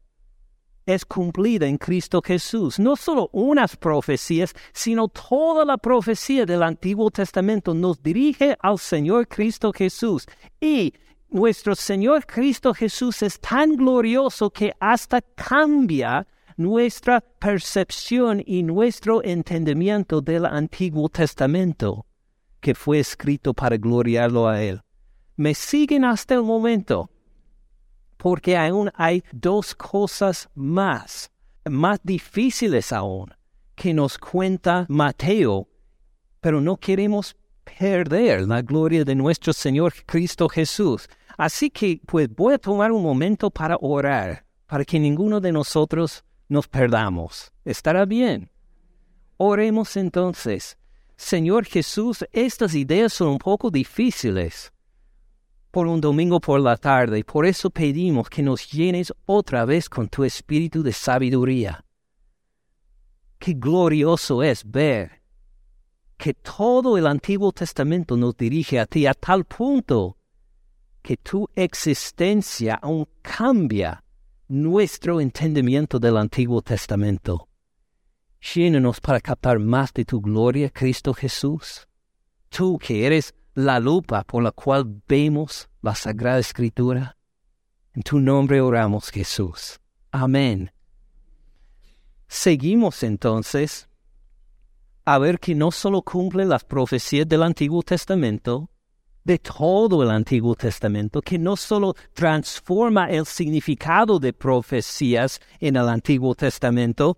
es 0.86 1.06
cumplida 1.06 1.68
en 1.68 1.78
Cristo 1.78 2.22
Jesús. 2.22 2.78
No 2.80 2.96
solo 2.96 3.30
unas 3.32 3.78
profecías, 3.78 4.54
sino 4.74 5.08
toda 5.08 5.64
la 5.64 5.78
profecía 5.78 6.46
del 6.46 6.64
Antiguo 6.64 7.10
Testamento 7.10 7.74
nos 7.74 8.02
dirige 8.02 8.58
al 8.60 8.80
Señor 8.80 9.28
Cristo 9.28 9.72
Jesús. 9.74 10.28
Y 10.60 10.94
nuestro 11.30 11.76
Señor 11.76 12.26
Cristo 12.26 12.74
Jesús 12.74 13.22
es 13.24 13.40
tan 13.40 13.78
glorioso 13.78 14.50
que 14.50 14.74
hasta 14.80 15.22
cambia 15.22 16.28
nuestra 16.62 17.22
percepción 17.22 18.42
y 18.46 18.64
nuestro 18.64 19.24
entendimiento 19.24 20.22
del 20.22 20.46
Antiguo 20.46 21.10
Testamento, 21.10 22.06
que 22.60 22.76
fue 22.76 23.00
escrito 23.00 23.54
para 23.54 23.78
gloriarlo 23.78 24.48
a 24.48 24.62
Él. 24.62 24.82
Me 25.36 25.54
siguen 25.54 26.06
hasta 26.06 26.36
el 26.36 26.44
momento, 26.44 27.10
porque 28.18 28.56
aún 28.56 28.92
hay 28.94 29.24
dos 29.32 29.74
cosas 29.74 30.50
más, 30.54 31.32
más 31.66 32.00
difíciles 32.04 32.94
aún, 32.94 33.34
que 33.76 33.94
nos 33.94 34.18
cuenta 34.18 34.86
Mateo, 34.88 35.68
pero 36.40 36.62
no 36.62 36.78
queremos 36.78 37.36
perder 37.64 38.48
la 38.48 38.62
gloria 38.62 39.04
de 39.04 39.16
nuestro 39.16 39.54
Señor 39.54 39.94
Cristo 40.06 40.48
Jesús. 40.48 41.08
Así 41.38 41.70
que 41.70 42.00
pues 42.06 42.30
voy 42.30 42.54
a 42.54 42.60
tomar 42.60 42.92
un 42.92 43.02
momento 43.02 43.50
para 43.50 43.78
orar, 43.80 44.46
para 44.68 44.86
que 44.86 45.00
ninguno 45.00 45.40
de 45.40 45.52
nosotros 45.52 46.24
nos 46.52 46.68
perdamos. 46.68 47.54
Estará 47.64 48.06
bien. 48.06 48.52
Oremos 49.38 49.96
entonces. 49.96 50.78
Señor 51.16 51.66
Jesús, 51.66 52.26
estas 52.34 52.76
ideas 52.76 53.14
son 53.14 53.30
un 53.30 53.38
poco 53.38 53.72
difíciles 53.72 54.74
por 55.72 55.88
un 55.88 56.02
domingo 56.02 56.42
por 56.42 56.60
la 56.60 56.76
tarde, 56.76 57.24
por 57.24 57.46
eso 57.46 57.70
pedimos 57.70 58.30
que 58.30 58.44
nos 58.44 58.70
llenes 58.70 59.14
otra 59.26 59.64
vez 59.64 59.88
con 59.88 60.10
tu 60.10 60.26
espíritu 60.26 60.84
de 60.84 60.92
sabiduría. 60.92 61.86
Qué 63.40 63.54
glorioso 63.54 64.44
es 64.44 64.70
ver 64.70 65.22
que 66.18 66.34
todo 66.34 66.98
el 66.98 67.08
Antiguo 67.08 67.54
Testamento 67.54 68.18
nos 68.18 68.36
dirige 68.36 68.78
a 68.78 68.86
ti 68.86 69.08
a 69.08 69.14
tal 69.14 69.46
punto 69.46 70.18
que 71.02 71.16
tu 71.16 71.48
existencia 71.56 72.76
aún 72.76 73.08
cambia 73.22 74.04
nuestro 74.52 75.22
entendimiento 75.22 75.98
del 75.98 76.18
Antiguo 76.18 76.62
Testamento. 76.62 77.48
Llénanos 78.54 79.00
para 79.00 79.22
captar 79.22 79.60
más 79.60 79.94
de 79.94 80.04
tu 80.04 80.20
gloria, 80.20 80.70
Cristo 80.70 81.14
Jesús. 81.14 81.88
Tú 82.50 82.78
que 82.78 83.06
eres 83.06 83.34
la 83.54 83.80
lupa 83.80 84.26
por 84.26 84.44
la 84.44 84.52
cual 84.52 85.02
vemos 85.08 85.70
la 85.82 85.96
Sagrada 85.96 86.40
Escritura. 86.40 87.16
En 87.94 88.04
tu 88.04 88.20
nombre 88.20 88.60
oramos, 88.60 89.10
Jesús. 89.10 89.80
Amén. 90.12 90.74
Seguimos 92.28 93.04
entonces 93.04 93.88
a 95.06 95.18
ver 95.18 95.40
que 95.40 95.56
no 95.56 95.72
solo 95.72 96.02
cumple 96.02 96.44
las 96.44 96.66
profecías 96.66 97.26
del 97.26 97.44
Antiguo 97.44 97.84
Testamento, 97.84 98.70
de 99.24 99.38
todo 99.38 100.04
el 100.04 100.10
Antiguo 100.10 100.56
Testamento, 100.56 101.22
que 101.22 101.38
no 101.38 101.56
solo 101.56 101.94
transforma 102.14 103.10
el 103.10 103.26
significado 103.26 104.20
de 104.20 104.34
profecías 104.34 105.40
en 105.60 105.76
el 105.76 105.88
Antiguo 105.88 106.34
Testamento, 106.36 107.18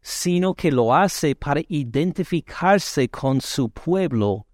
sino 0.00 0.54
que 0.54 0.70
lo 0.70 0.94
hace 0.94 1.34
para 1.34 1.60
identificarse 1.68 3.08
con 3.08 3.40
su 3.40 3.68
pueblo 3.68 4.46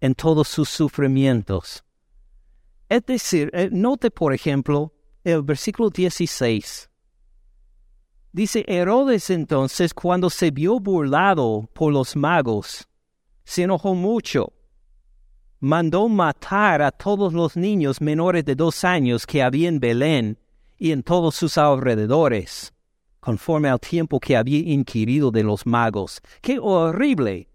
en 0.00 0.14
todos 0.14 0.48
sus 0.48 0.68
sufrimientos. 0.68 1.84
Es 2.88 3.04
decir, 3.06 3.50
eh, 3.52 3.68
note 3.72 4.10
por 4.10 4.32
ejemplo 4.32 4.92
el 5.24 5.42
versículo 5.42 5.90
16. 5.90 6.88
Dice 8.32 8.64
Herodes 8.68 9.30
entonces, 9.30 9.92
cuando 9.92 10.30
se 10.30 10.52
vio 10.52 10.78
burlado 10.78 11.68
por 11.72 11.92
los 11.92 12.14
magos, 12.14 12.86
se 13.44 13.64
enojó 13.64 13.94
mucho. 13.94 14.52
Mandó 15.62 16.08
matar 16.08 16.80
a 16.80 16.90
todos 16.90 17.34
los 17.34 17.54
niños 17.54 18.00
menores 18.00 18.46
de 18.46 18.54
dos 18.54 18.82
años 18.82 19.26
que 19.26 19.42
había 19.42 19.68
en 19.68 19.78
Belén 19.78 20.38
y 20.78 20.90
en 20.90 21.02
todos 21.02 21.34
sus 21.34 21.58
alrededores, 21.58 22.72
conforme 23.20 23.68
al 23.68 23.78
tiempo 23.78 24.18
que 24.18 24.38
había 24.38 24.60
inquirido 24.60 25.30
de 25.30 25.42
los 25.42 25.66
magos. 25.66 26.22
¡Qué 26.40 26.58
horrible! 26.58 27.50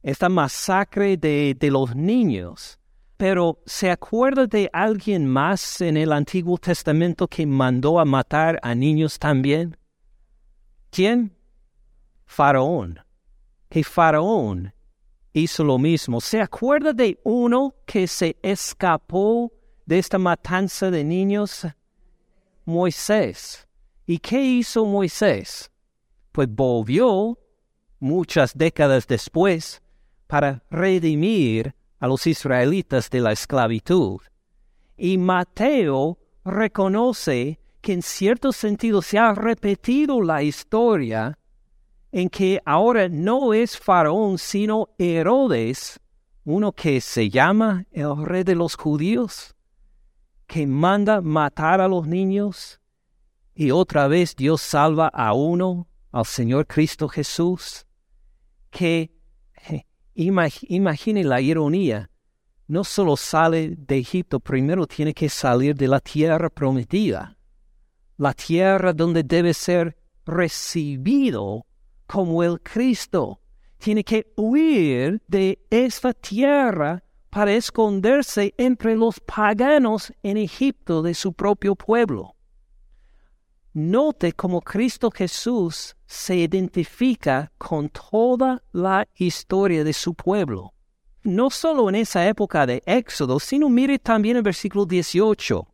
Esta 0.00 0.28
masacre 0.28 1.16
de, 1.16 1.56
de 1.58 1.70
los 1.72 1.96
niños. 1.96 2.78
Pero 3.16 3.58
¿se 3.66 3.90
acuerda 3.90 4.46
de 4.46 4.70
alguien 4.72 5.26
más 5.26 5.80
en 5.80 5.96
el 5.96 6.12
Antiguo 6.12 6.56
Testamento 6.56 7.26
que 7.26 7.44
mandó 7.46 7.98
a 7.98 8.04
matar 8.04 8.60
a 8.62 8.76
niños 8.76 9.18
también? 9.18 9.76
¿Quién? 10.92 11.36
Faraón. 12.26 13.00
Que 13.68 13.82
Faraón 13.82 14.72
hizo 15.38 15.64
lo 15.64 15.78
mismo. 15.78 16.20
¿Se 16.20 16.40
acuerda 16.40 16.92
de 16.92 17.18
uno 17.24 17.74
que 17.86 18.06
se 18.06 18.36
escapó 18.42 19.52
de 19.86 19.98
esta 19.98 20.18
matanza 20.18 20.90
de 20.90 21.04
niños? 21.04 21.66
Moisés. 22.64 23.66
¿Y 24.06 24.18
qué 24.18 24.42
hizo 24.42 24.84
Moisés? 24.84 25.70
Pues 26.32 26.48
volvió 26.50 27.38
muchas 27.98 28.56
décadas 28.56 29.06
después 29.06 29.82
para 30.26 30.62
redimir 30.70 31.74
a 31.98 32.06
los 32.06 32.26
israelitas 32.26 33.10
de 33.10 33.20
la 33.20 33.32
esclavitud. 33.32 34.20
Y 34.96 35.18
Mateo 35.18 36.18
reconoce 36.44 37.58
que 37.80 37.92
en 37.92 38.02
cierto 38.02 38.52
sentido 38.52 39.02
se 39.02 39.18
ha 39.18 39.34
repetido 39.34 40.20
la 40.20 40.42
historia 40.42 41.37
en 42.10 42.28
que 42.28 42.60
ahora 42.64 43.08
no 43.08 43.52
es 43.52 43.78
Faraón, 43.78 44.38
sino 44.38 44.88
Herodes, 44.98 46.00
uno 46.44 46.72
que 46.72 47.00
se 47.00 47.28
llama 47.28 47.84
el 47.90 48.24
rey 48.24 48.44
de 48.44 48.54
los 48.54 48.76
judíos, 48.76 49.54
que 50.46 50.66
manda 50.66 51.20
matar 51.20 51.80
a 51.80 51.88
los 51.88 52.06
niños, 52.06 52.80
y 53.54 53.70
otra 53.70 54.08
vez 54.08 54.34
Dios 54.34 54.60
salva 54.60 55.08
a 55.08 55.34
uno, 55.34 55.88
al 56.10 56.24
Señor 56.24 56.66
Cristo 56.66 57.08
Jesús, 57.08 57.86
que, 58.70 59.10
imagine 60.14 61.24
la 61.24 61.40
ironía, 61.40 62.10
no 62.66 62.84
solo 62.84 63.16
sale 63.16 63.74
de 63.76 63.98
Egipto, 63.98 64.40
primero 64.40 64.86
tiene 64.86 65.12
que 65.12 65.28
salir 65.28 65.74
de 65.74 65.88
la 65.88 66.00
tierra 66.00 66.48
prometida 66.48 67.38
la 68.18 68.34
tierra 68.34 68.92
donde 68.92 69.22
debe 69.22 69.54
ser 69.54 69.96
recibido 70.26 71.64
como 72.08 72.42
el 72.42 72.60
Cristo. 72.60 73.40
Tiene 73.78 74.02
que 74.02 74.32
huir 74.36 75.22
de 75.28 75.64
esta 75.70 76.12
tierra 76.12 77.04
para 77.30 77.52
esconderse 77.52 78.52
entre 78.58 78.96
los 78.96 79.20
paganos 79.20 80.12
en 80.24 80.36
Egipto 80.38 81.02
de 81.02 81.14
su 81.14 81.32
propio 81.32 81.76
pueblo. 81.76 82.34
Note 83.74 84.32
cómo 84.32 84.60
Cristo 84.60 85.12
Jesús 85.12 85.94
se 86.06 86.34
identifica 86.34 87.52
con 87.58 87.88
toda 87.90 88.60
la 88.72 89.06
historia 89.14 89.84
de 89.84 89.92
su 89.92 90.14
pueblo. 90.14 90.72
No 91.22 91.50
solo 91.50 91.88
en 91.88 91.94
esa 91.94 92.26
época 92.26 92.66
de 92.66 92.82
Éxodo, 92.86 93.38
sino 93.38 93.68
mire 93.68 94.00
también 94.00 94.38
el 94.38 94.42
versículo 94.42 94.84
18 94.84 95.68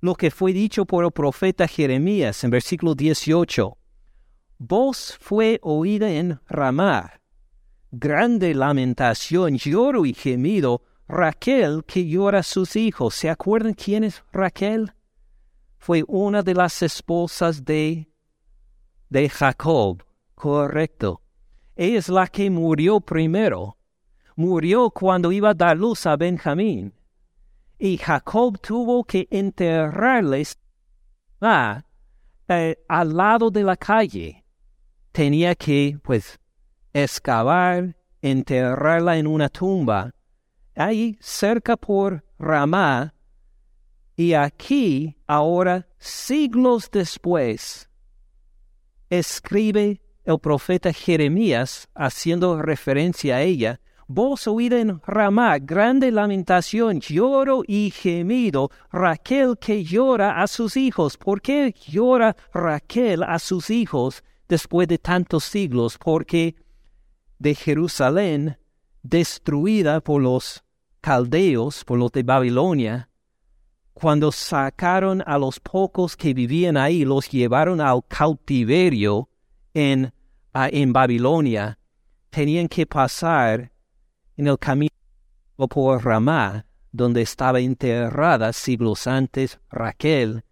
lo 0.00 0.14
que 0.14 0.30
fue 0.30 0.52
dicho 0.52 0.84
por 0.84 1.04
el 1.04 1.10
profeta 1.10 1.66
Jeremías 1.66 2.44
en 2.44 2.50
versículo 2.50 2.94
18. 2.94 3.77
Voz 4.58 5.16
fue 5.20 5.58
oída 5.62 6.10
en 6.10 6.40
Ramá, 6.48 7.20
grande 7.90 8.54
lamentación, 8.54 9.56
lloro 9.56 10.04
y 10.04 10.14
gemido, 10.14 10.82
Raquel 11.06 11.84
que 11.86 12.06
llora 12.06 12.40
a 12.40 12.42
sus 12.42 12.76
hijos. 12.76 13.14
¿Se 13.14 13.30
acuerdan 13.30 13.72
quién 13.72 14.04
es 14.04 14.22
Raquel? 14.32 14.92
Fue 15.78 16.04
una 16.06 16.42
de 16.42 16.54
las 16.54 16.82
esposas 16.82 17.64
de, 17.64 18.10
de 19.08 19.28
Jacob, 19.28 20.04
correcto. 20.34 21.22
Es 21.76 22.08
la 22.08 22.26
que 22.26 22.50
murió 22.50 23.00
primero. 23.00 23.78
Murió 24.36 24.90
cuando 24.90 25.32
iba 25.32 25.50
a 25.50 25.54
dar 25.54 25.76
luz 25.76 26.04
a 26.04 26.16
Benjamín 26.16 26.92
y 27.78 27.96
Jacob 27.96 28.58
tuvo 28.60 29.04
que 29.04 29.28
enterrarles 29.30 30.58
ah, 31.40 31.84
eh, 32.48 32.76
al 32.88 33.16
lado 33.16 33.50
de 33.50 33.62
la 33.62 33.76
calle. 33.76 34.44
Tenía 35.12 35.54
que, 35.54 35.98
pues, 36.02 36.38
excavar, 36.92 37.96
enterrarla 38.22 39.16
en 39.18 39.26
una 39.26 39.48
tumba, 39.48 40.14
ahí 40.74 41.16
cerca 41.20 41.76
por 41.76 42.24
Ramá, 42.38 43.14
y 44.16 44.34
aquí, 44.34 45.16
ahora, 45.26 45.86
siglos 45.98 46.90
después, 46.90 47.88
escribe 49.10 50.00
el 50.24 50.38
profeta 50.40 50.92
Jeremías 50.92 51.88
haciendo 51.94 52.60
referencia 52.60 53.36
a 53.36 53.42
ella, 53.42 53.80
Vos 54.10 54.48
oíd 54.48 54.72
en 54.72 55.02
Ramá 55.06 55.58
grande 55.58 56.10
lamentación, 56.10 56.98
lloro 56.98 57.62
y 57.66 57.90
gemido, 57.90 58.70
Raquel 58.90 59.58
que 59.60 59.84
llora 59.84 60.40
a 60.40 60.46
sus 60.46 60.78
hijos. 60.78 61.18
¿Por 61.18 61.42
qué 61.42 61.74
llora 61.86 62.34
Raquel 62.54 63.22
a 63.22 63.38
sus 63.38 63.68
hijos 63.68 64.24
después 64.48 64.88
de 64.88 64.98
tantos 64.98 65.44
siglos? 65.44 65.98
Porque 65.98 66.56
de 67.38 67.54
Jerusalén, 67.54 68.58
destruida 69.02 70.00
por 70.00 70.22
los 70.22 70.64
caldeos, 71.00 71.84
por 71.84 71.98
los 71.98 72.10
de 72.12 72.22
Babilonia, 72.22 73.08
cuando 73.92 74.30
sacaron 74.30 75.22
a 75.26 75.38
los 75.38 75.58
pocos 75.58 76.16
que 76.16 76.32
vivían 76.32 76.76
ahí, 76.76 77.04
los 77.04 77.28
llevaron 77.30 77.80
al 77.80 78.04
cautiverio 78.06 79.28
en, 79.74 80.12
en 80.54 80.92
Babilonia, 80.92 81.78
tenían 82.30 82.68
que 82.68 82.86
pasar 82.86 83.72
en 84.36 84.46
el 84.46 84.58
camino 84.58 84.92
por 85.68 86.04
Ramá, 86.04 86.66
donde 86.92 87.22
estaba 87.22 87.60
enterrada 87.60 88.52
siglos 88.52 89.06
antes 89.06 89.58
Raquel, 89.70 90.44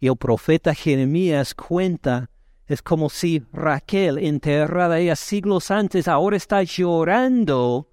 y 0.00 0.08
el 0.08 0.16
profeta 0.16 0.74
Jeremías 0.74 1.54
cuenta, 1.54 2.29
es 2.70 2.82
como 2.82 3.10
si 3.10 3.42
Raquel, 3.52 4.18
enterrada 4.18 5.00
ella 5.00 5.16
siglos 5.16 5.72
antes, 5.72 6.06
ahora 6.06 6.36
está 6.36 6.62
llorando 6.62 7.88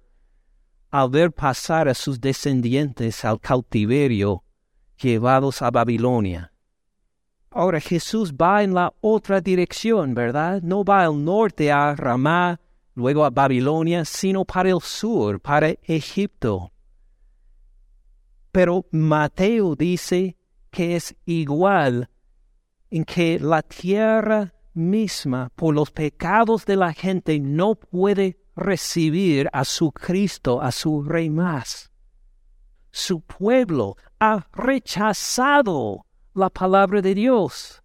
al 0.92 1.10
ver 1.10 1.32
pasar 1.32 1.88
a 1.88 1.94
sus 1.94 2.20
descendientes 2.20 3.24
al 3.24 3.40
cautiverio, 3.40 4.44
llevados 4.96 5.62
a 5.62 5.72
Babilonia. 5.72 6.52
Ahora 7.50 7.80
Jesús 7.80 8.32
va 8.32 8.62
en 8.62 8.72
la 8.72 8.94
otra 9.00 9.40
dirección, 9.40 10.14
¿verdad? 10.14 10.62
No 10.62 10.84
va 10.84 11.02
al 11.02 11.24
norte 11.24 11.72
a 11.72 11.96
Ramá, 11.96 12.60
luego 12.94 13.24
a 13.24 13.30
Babilonia, 13.30 14.04
sino 14.04 14.44
para 14.44 14.70
el 14.70 14.80
sur, 14.80 15.40
para 15.40 15.70
Egipto. 15.82 16.70
Pero 18.52 18.86
Mateo 18.92 19.74
dice 19.74 20.36
que 20.70 20.94
es 20.94 21.16
igual 21.24 22.08
en 22.90 23.04
que 23.04 23.40
la 23.40 23.60
tierra 23.62 24.54
misma, 24.78 25.50
por 25.54 25.74
los 25.74 25.90
pecados 25.90 26.64
de 26.64 26.76
la 26.76 26.92
gente, 26.92 27.38
no 27.40 27.74
puede 27.74 28.38
recibir 28.56 29.48
a 29.52 29.64
su 29.64 29.92
Cristo, 29.92 30.62
a 30.62 30.72
su 30.72 31.02
Rey 31.02 31.28
más. 31.28 31.90
Su 32.90 33.20
pueblo 33.20 33.96
ha 34.18 34.46
rechazado 34.52 36.06
la 36.34 36.48
palabra 36.48 37.02
de 37.02 37.14
Dios. 37.14 37.82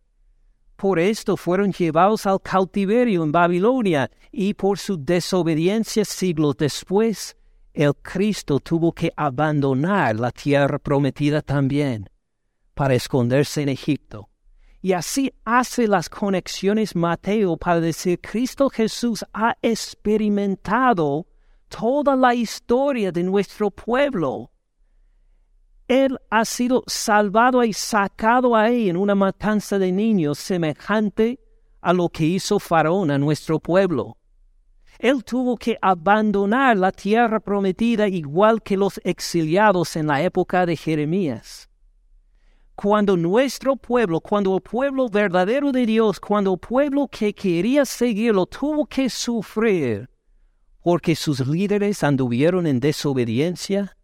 Por 0.75 0.99
esto 0.99 1.37
fueron 1.37 1.71
llevados 1.71 2.25
al 2.25 2.41
cautiverio 2.41 3.23
en 3.23 3.31
Babilonia 3.31 4.09
y 4.31 4.53
por 4.53 4.79
su 4.79 4.97
desobediencia 5.03 6.05
siglos 6.05 6.57
después, 6.57 7.37
el 7.73 7.95
Cristo 7.95 8.59
tuvo 8.59 8.91
que 8.91 9.11
abandonar 9.15 10.19
la 10.19 10.31
tierra 10.31 10.79
prometida 10.79 11.41
también 11.41 12.09
para 12.73 12.95
esconderse 12.95 13.61
en 13.61 13.69
Egipto. 13.69 14.29
Y 14.83 14.91
así 14.91 15.33
hace 15.45 15.87
las 15.87 16.09
conexiones 16.09 16.93
Mateo 16.93 17.55
para 17.55 17.79
decir, 17.79 18.19
Cristo 18.19 18.69
Jesús 18.69 19.23
ha 19.31 19.55
experimentado 19.61 21.25
toda 21.69 22.17
la 22.17 22.35
historia 22.35 23.09
de 23.13 23.23
nuestro 23.23 23.71
pueblo. 23.71 24.51
Él 25.87 26.19
ha 26.29 26.43
sido 26.43 26.83
salvado 26.85 27.63
y 27.63 27.71
sacado 27.71 28.57
ahí 28.57 28.89
en 28.89 28.97
una 28.97 29.15
matanza 29.15 29.79
de 29.79 29.93
niños 29.93 30.37
semejante 30.37 31.39
a 31.79 31.93
lo 31.93 32.09
que 32.09 32.25
hizo 32.25 32.59
Faraón 32.59 33.09
a 33.09 33.17
nuestro 33.17 33.59
pueblo. 33.59 34.17
Él 34.99 35.23
tuvo 35.23 35.55
que 35.55 35.77
abandonar 35.81 36.75
la 36.75 36.91
tierra 36.91 37.39
prometida 37.39 38.09
igual 38.09 38.61
que 38.61 38.75
los 38.75 38.99
exiliados 39.05 39.95
en 39.95 40.07
la 40.07 40.21
época 40.21 40.65
de 40.65 40.75
Jeremías 40.75 41.69
cuando 42.75 43.15
nuestro 43.15 43.75
pueblo, 43.75 44.19
cuando 44.19 44.55
el 44.55 44.61
pueblo 44.61 45.07
verdadero 45.09 45.71
de 45.71 45.85
Dios, 45.85 46.19
cuando 46.19 46.53
el 46.53 46.59
pueblo 46.59 47.07
que 47.07 47.33
quería 47.33 47.85
seguirlo 47.85 48.45
tuvo 48.45 48.85
que 48.85 49.09
sufrir 49.09 50.09
porque 50.83 51.15
sus 51.15 51.47
líderes 51.47 52.03
anduvieron 52.03 52.67
en 52.67 52.81
desobediencia, 52.81 53.97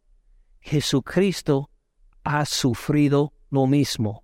Jesucristo 0.61 1.69
ha 2.23 2.45
sufrido 2.45 3.33
lo 3.49 3.67
mismo, 3.67 4.23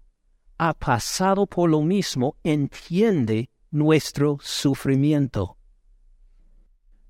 ha 0.57 0.73
pasado 0.73 1.47
por 1.47 1.69
lo 1.69 1.81
mismo, 1.81 2.37
entiende 2.43 3.49
nuestro 3.71 4.37
sufrimiento. 4.41 5.57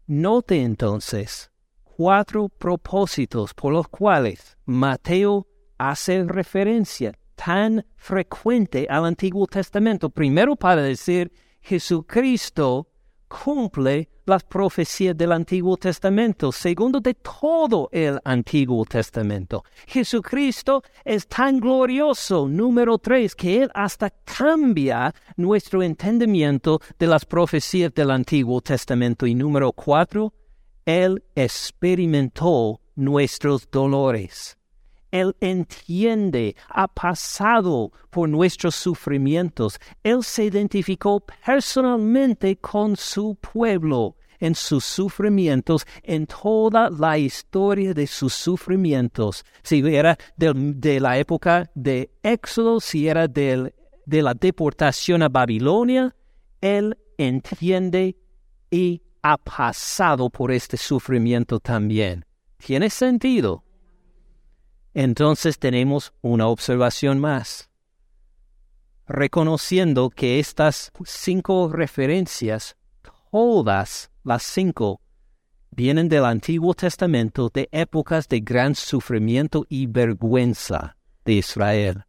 Note 0.08 0.64
entonces 0.64 1.52
cuatro 1.84 2.50
propósitos 2.50 3.54
por 3.54 3.72
los 3.72 3.88
cuales 3.88 4.58
Mateo 4.66 5.48
hace 5.78 6.24
referencia 6.24 7.18
tan 7.36 7.86
frecuente 7.96 8.88
al 8.90 9.06
Antiguo 9.06 9.46
Testamento. 9.48 10.10
Primero 10.10 10.56
para 10.56 10.82
decir, 10.82 11.32
Jesucristo 11.62 12.88
cumple 13.28 14.10
las 14.26 14.44
profecías 14.44 15.16
del 15.16 15.32
Antiguo 15.32 15.78
Testamento. 15.78 16.52
Segundo, 16.52 17.00
de 17.00 17.14
todo 17.14 17.90
el 17.92 18.20
Antiguo 18.24 18.86
Testamento. 18.86 19.64
Jesucristo 19.88 20.84
es 21.04 21.28
tan 21.28 21.60
glorioso, 21.60 22.48
número 22.48 22.98
tres, 22.98 23.36
que 23.36 23.64
Él 23.64 23.72
hasta 23.74 24.10
cambia 24.10 25.14
nuestro 25.38 25.84
entendimiento 25.84 26.80
de 26.98 27.08
las 27.08 27.26
profecías 27.26 27.94
del 27.94 28.12
Antiguo 28.12 28.62
Testamento. 28.62 29.28
Y 29.28 29.36
número 29.36 29.72
cuatro, 29.72 30.34
Él 30.86 31.24
experimentó 31.36 32.82
nuestros 32.96 33.70
dolores. 33.70 34.58
Él 35.16 35.34
entiende, 35.40 36.58
ha 36.68 36.90
pasado 36.90 37.94
por 38.10 38.28
nuestros 38.28 38.76
sufrimientos. 38.76 39.80
Él 40.04 40.26
se 40.26 40.44
identificó 40.44 41.22
personalmente 41.22 42.58
con 42.58 42.98
su 42.98 43.36
pueblo 43.36 44.18
en 44.42 44.56
sus 44.56 44.84
sufrimientos, 44.84 45.88
en 46.04 46.28
toda 46.28 46.90
la 46.90 47.18
historia 47.18 47.94
de 47.94 48.08
sus 48.08 48.34
sufrimientos. 48.34 49.46
Si 49.64 49.80
era 49.88 50.18
de, 50.36 51.00
la 51.00 51.18
época 51.18 51.72
de 51.76 52.12
Éxodo, 52.22 52.82
si 52.82 53.08
era 53.08 53.30
de 53.30 53.72
la 54.06 54.34
deportación 54.34 55.24
a 55.24 55.30
Babilonia, 55.30 56.14
Él 56.60 56.98
entiende 57.18 58.18
y 58.70 59.02
ha 59.22 59.38
pasado 59.38 60.30
por 60.30 60.52
este 60.52 60.76
sufrimiento 60.76 61.62
también. 61.62 62.26
¿Tiene 62.58 62.90
sentido? 62.90 63.65
Entonces 64.96 65.60
tenemos 65.60 66.14
una 66.22 66.48
observación 66.48 67.20
más. 67.20 67.70
Reconociendo 69.06 70.10
que 70.10 70.40
estas 70.40 70.94
cinco 71.04 71.70
referencias, 71.70 72.78
todas 73.30 74.10
las 74.24 74.44
cinco, 74.44 75.02
vienen 75.70 76.08
del 76.08 76.24
Antiguo 76.24 76.74
Testamento 76.74 77.52
de 77.54 77.68
épocas 77.74 78.30
de 78.30 78.40
gran 78.40 78.74
sufrimiento 78.74 79.66
y 79.68 79.86
vergüenza 79.86 80.96
de 81.26 81.34
Israel. 81.34 82.06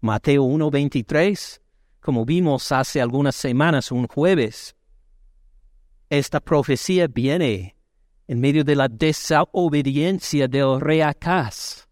Mateo 0.00 0.44
1.23, 0.44 1.60
como 1.98 2.24
vimos 2.24 2.70
hace 2.70 3.00
algunas 3.00 3.34
semanas, 3.34 3.90
un 3.90 4.06
jueves, 4.06 4.76
esta 6.08 6.38
profecía 6.38 7.08
viene 7.08 7.74
en 8.30 8.38
medio 8.38 8.62
de 8.62 8.76
la 8.76 8.86
desobediencia 8.86 10.46
del 10.46 10.80
rey 10.80 11.00
Acaz, 11.00 11.88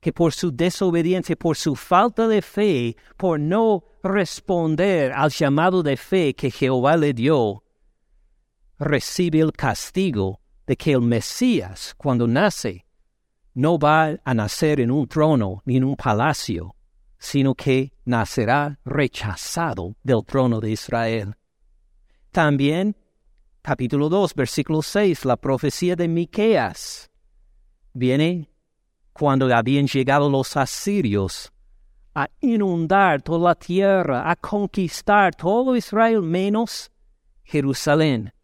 que 0.00 0.14
por 0.14 0.32
su 0.32 0.50
desobediencia, 0.50 1.36
por 1.36 1.58
su 1.58 1.76
falta 1.76 2.26
de 2.26 2.40
fe, 2.40 2.96
por 3.18 3.38
no 3.38 3.84
responder 4.02 5.12
al 5.12 5.30
llamado 5.30 5.82
de 5.82 5.98
fe 5.98 6.32
que 6.34 6.50
Jehová 6.50 6.96
le 6.96 7.12
dio, 7.12 7.64
recibe 8.78 9.40
el 9.40 9.52
castigo 9.52 10.40
de 10.66 10.74
que 10.74 10.92
el 10.92 11.02
Mesías, 11.02 11.94
cuando 11.98 12.26
nace, 12.26 12.86
no 13.52 13.78
va 13.78 14.18
a 14.24 14.32
nacer 14.32 14.80
en 14.80 14.90
un 14.90 15.06
trono 15.06 15.60
ni 15.66 15.76
en 15.76 15.84
un 15.84 15.96
palacio, 15.96 16.76
sino 17.18 17.54
que 17.54 17.92
nacerá 18.06 18.80
rechazado 18.86 19.96
del 20.02 20.24
trono 20.24 20.60
de 20.60 20.70
Israel. 20.70 21.34
También 22.30 22.96
capítulo 23.64 24.10
2, 24.10 24.34
versículo 24.34 24.82
6, 24.82 25.24
la 25.24 25.38
profecía 25.38 25.96
de 25.96 26.06
Miqueas. 26.06 27.10
Viene 27.94 28.50
cuando 29.14 29.46
habían 29.56 29.86
llegado 29.86 30.28
los 30.28 30.54
asirios 30.58 31.50
a 32.14 32.28
inundar 32.40 33.22
toda 33.22 33.48
la 33.48 33.54
tierra, 33.54 34.30
a 34.30 34.36
conquistar 34.36 35.34
todo 35.34 35.74
Israel 35.76 36.20
menos 36.20 36.92
Jerusalén, 37.42 38.34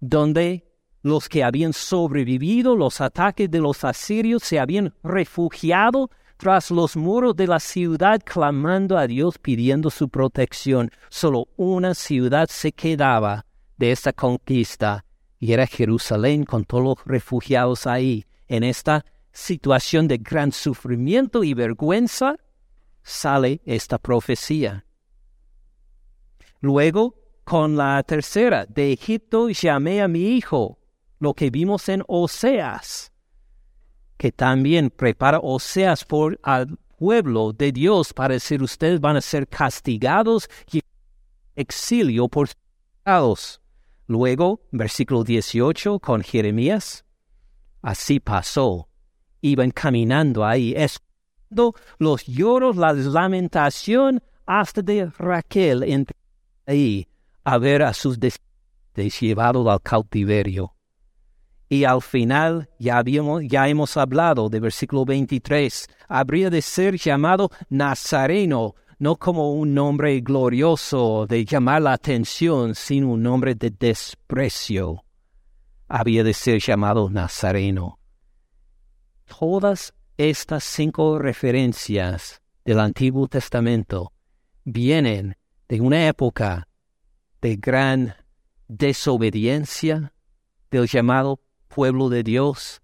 donde 0.00 0.66
los 1.00 1.28
que 1.28 1.44
habían 1.44 1.72
sobrevivido 1.72 2.74
los 2.74 3.00
ataques 3.00 3.48
de 3.48 3.60
los 3.60 3.84
asirios 3.84 4.42
se 4.42 4.58
habían 4.58 4.92
refugiado 5.04 6.10
tras 6.38 6.72
los 6.72 6.96
muros 6.96 7.36
de 7.36 7.46
la 7.46 7.60
ciudad 7.60 8.20
clamando 8.24 8.98
a 8.98 9.06
Dios 9.06 9.38
pidiendo 9.38 9.90
su 9.90 10.08
protección. 10.08 10.90
Solo 11.08 11.46
una 11.56 11.94
ciudad 11.94 12.48
se 12.50 12.72
quedaba 12.72 13.45
de 13.76 13.92
esta 13.92 14.12
conquista 14.12 15.04
y 15.38 15.52
era 15.52 15.66
Jerusalén 15.66 16.44
con 16.44 16.64
todos 16.64 16.84
los 16.84 17.04
refugiados 17.04 17.86
ahí. 17.86 18.24
En 18.48 18.62
esta 18.62 19.04
situación 19.32 20.08
de 20.08 20.18
gran 20.18 20.52
sufrimiento 20.52 21.44
y 21.44 21.52
vergüenza 21.54 22.36
sale 23.02 23.60
esta 23.64 23.98
profecía. 23.98 24.86
Luego, 26.60 27.14
con 27.44 27.76
la 27.76 28.02
tercera, 28.02 28.66
de 28.66 28.92
Egipto 28.92 29.50
llamé 29.50 30.00
a 30.02 30.08
mi 30.08 30.36
hijo, 30.36 30.78
lo 31.18 31.34
que 31.34 31.50
vimos 31.50 31.88
en 31.88 32.02
Oseas, 32.08 33.12
que 34.16 34.32
también 34.32 34.90
prepara 34.90 35.38
Oseas 35.40 36.04
por 36.04 36.40
al 36.42 36.78
pueblo 36.98 37.52
de 37.52 37.72
Dios 37.72 38.12
para 38.12 38.34
decir 38.34 38.62
ustedes 38.62 39.00
van 39.00 39.16
a 39.16 39.20
ser 39.20 39.46
castigados 39.46 40.48
y 40.72 40.80
exilio 41.54 42.28
por 42.28 42.48
pecados. 43.04 43.60
Luego, 44.06 44.60
versículo 44.70 45.24
18 45.24 45.98
con 45.98 46.22
Jeremías, 46.22 47.04
así 47.82 48.20
pasó. 48.20 48.88
Iban 49.40 49.70
caminando 49.70 50.44
ahí, 50.44 50.74
escuchando 50.76 51.74
los 51.98 52.24
lloros, 52.26 52.76
la 52.76 52.92
lamentación 52.92 54.22
hasta 54.46 54.82
de 54.82 55.10
Raquel 55.18 55.82
en 55.82 56.06
ahí 56.66 57.08
a 57.44 57.58
ver 57.58 57.82
a 57.82 57.92
sus 57.92 58.18
descendientes 58.18 59.20
llevados 59.20 59.66
al 59.68 59.80
cautiverio. 59.80 60.74
Y 61.68 61.84
al 61.84 62.00
final, 62.00 62.68
ya, 62.78 63.02
ya 63.42 63.68
hemos 63.68 63.96
hablado 63.96 64.48
de 64.48 64.60
versículo 64.60 65.04
23, 65.04 65.88
habría 66.08 66.48
de 66.48 66.62
ser 66.62 66.96
llamado 66.96 67.50
Nazareno, 67.68 68.76
no 68.98 69.16
como 69.16 69.52
un 69.52 69.74
nombre 69.74 70.20
glorioso 70.20 71.26
de 71.26 71.44
llamar 71.44 71.82
la 71.82 71.92
atención, 71.92 72.74
sino 72.74 73.12
un 73.12 73.22
nombre 73.22 73.54
de 73.54 73.70
desprecio. 73.70 75.04
Había 75.88 76.24
de 76.24 76.32
ser 76.32 76.60
llamado 76.60 77.10
Nazareno. 77.10 77.98
Todas 79.26 79.92
estas 80.16 80.64
cinco 80.64 81.18
referencias 81.18 82.40
del 82.64 82.80
Antiguo 82.80 83.28
Testamento 83.28 84.12
vienen 84.64 85.36
de 85.68 85.80
una 85.80 86.08
época 86.08 86.68
de 87.40 87.56
gran 87.56 88.14
desobediencia 88.66 90.12
del 90.70 90.86
llamado 90.86 91.40
pueblo 91.68 92.08
de 92.08 92.22
Dios, 92.22 92.80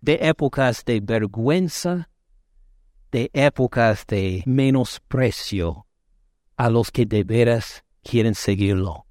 de 0.00 0.18
épocas 0.22 0.84
de 0.84 1.00
vergüenza, 1.00 2.08
de 3.10 3.30
épocas 3.32 4.06
de 4.06 4.42
menosprecio 4.46 5.86
a 6.56 6.70
los 6.70 6.90
que 6.90 7.06
de 7.06 7.24
veras 7.24 7.84
quieren 8.02 8.34
seguirlo. 8.34 9.06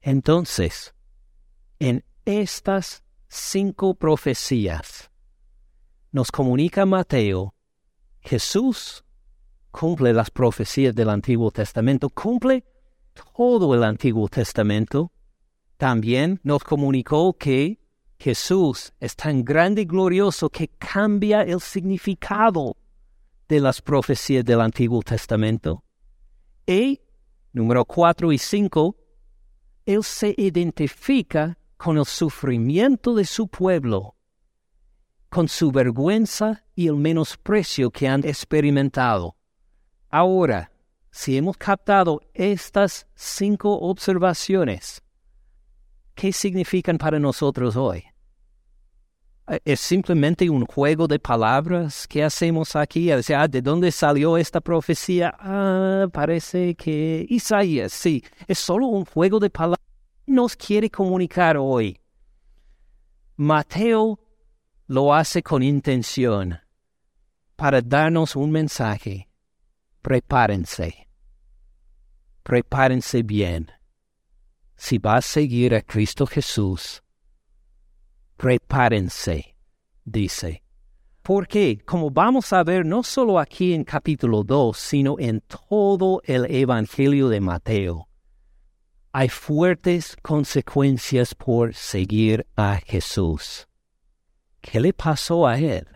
Entonces, 0.00 0.94
en 1.78 2.04
estas 2.24 3.02
cinco 3.28 3.94
profecías, 3.94 5.10
nos 6.12 6.30
comunica 6.30 6.86
Mateo, 6.86 7.54
Jesús 8.20 9.04
cumple 9.70 10.12
las 10.12 10.30
profecías 10.30 10.94
del 10.94 11.10
Antiguo 11.10 11.50
Testamento, 11.50 12.08
cumple 12.08 12.64
todo 13.36 13.74
el 13.74 13.82
Antiguo 13.82 14.28
Testamento. 14.28 15.10
También 15.76 16.40
nos 16.44 16.62
comunicó 16.62 17.32
que 17.36 17.80
Jesús 18.18 18.92
es 19.00 19.16
tan 19.16 19.44
grande 19.44 19.82
y 19.82 19.84
glorioso 19.84 20.48
que 20.48 20.68
cambia 20.68 21.42
el 21.42 21.60
significado 21.60 22.76
de 23.48 23.60
las 23.60 23.82
profecías 23.82 24.44
del 24.44 24.60
Antiguo 24.60 25.02
Testamento. 25.02 25.84
Y, 26.66 27.00
número 27.52 27.84
cuatro 27.84 28.32
y 28.32 28.38
cinco, 28.38 28.96
Él 29.84 30.02
se 30.02 30.34
identifica 30.36 31.58
con 31.76 31.98
el 31.98 32.06
sufrimiento 32.06 33.14
de 33.14 33.24
su 33.24 33.48
pueblo, 33.48 34.16
con 35.28 35.48
su 35.48 35.70
vergüenza 35.70 36.64
y 36.74 36.88
el 36.88 36.96
menosprecio 36.96 37.90
que 37.90 38.08
han 38.08 38.24
experimentado. 38.24 39.36
Ahora, 40.08 40.70
si 41.10 41.36
hemos 41.36 41.56
captado 41.56 42.20
estas 42.32 43.06
cinco 43.14 43.78
observaciones, 43.78 45.02
¿qué 46.14 46.32
significan 46.32 46.98
para 46.98 47.18
nosotros 47.18 47.76
hoy? 47.76 48.04
Eh, 49.46 49.60
¿Es 49.64 49.80
simplemente 49.80 50.48
un 50.48 50.64
juego 50.64 51.06
de 51.06 51.18
palabras 51.18 52.06
que 52.08 52.24
hacemos 52.24 52.76
aquí? 52.76 53.08
¿de 53.08 53.62
dónde 53.62 53.92
salió 53.92 54.36
esta 54.36 54.60
profecía? 54.60 55.34
Ah, 55.38 56.06
parece 56.12 56.74
que 56.74 57.26
Isaías, 57.28 57.92
sí, 57.92 58.24
es 58.46 58.58
solo 58.58 58.86
un 58.86 59.04
juego 59.04 59.38
de 59.38 59.50
palabras. 59.50 59.84
Nos 60.26 60.56
quiere 60.56 60.88
comunicar 60.88 61.56
hoy. 61.58 61.98
Mateo 63.36 64.18
lo 64.86 65.12
hace 65.12 65.42
con 65.42 65.62
intención 65.62 66.58
para 67.56 67.82
darnos 67.82 68.36
un 68.36 68.50
mensaje. 68.50 69.28
Prepárense. 70.00 71.08
Prepárense 72.42 73.22
bien. 73.22 73.70
Si 74.76 74.98
vas 74.98 75.24
a 75.24 75.28
seguir 75.28 75.74
a 75.74 75.82
Cristo 75.82 76.26
Jesús, 76.26 77.03
prepárense, 78.36 79.56
dice. 80.04 80.62
Porque, 81.22 81.78
como 81.86 82.10
vamos 82.10 82.52
a 82.52 82.62
ver 82.62 82.84
no 82.84 83.02
solo 83.02 83.38
aquí 83.38 83.72
en 83.72 83.84
capítulo 83.84 84.44
2, 84.44 84.76
sino 84.76 85.16
en 85.18 85.40
todo 85.40 86.20
el 86.24 86.44
Evangelio 86.54 87.30
de 87.30 87.40
Mateo, 87.40 88.08
hay 89.10 89.28
fuertes 89.28 90.16
consecuencias 90.20 91.34
por 91.34 91.74
seguir 91.74 92.46
a 92.56 92.80
Jesús. 92.84 93.66
¿Qué 94.60 94.80
le 94.80 94.92
pasó 94.92 95.46
a 95.46 95.58
él? 95.58 95.86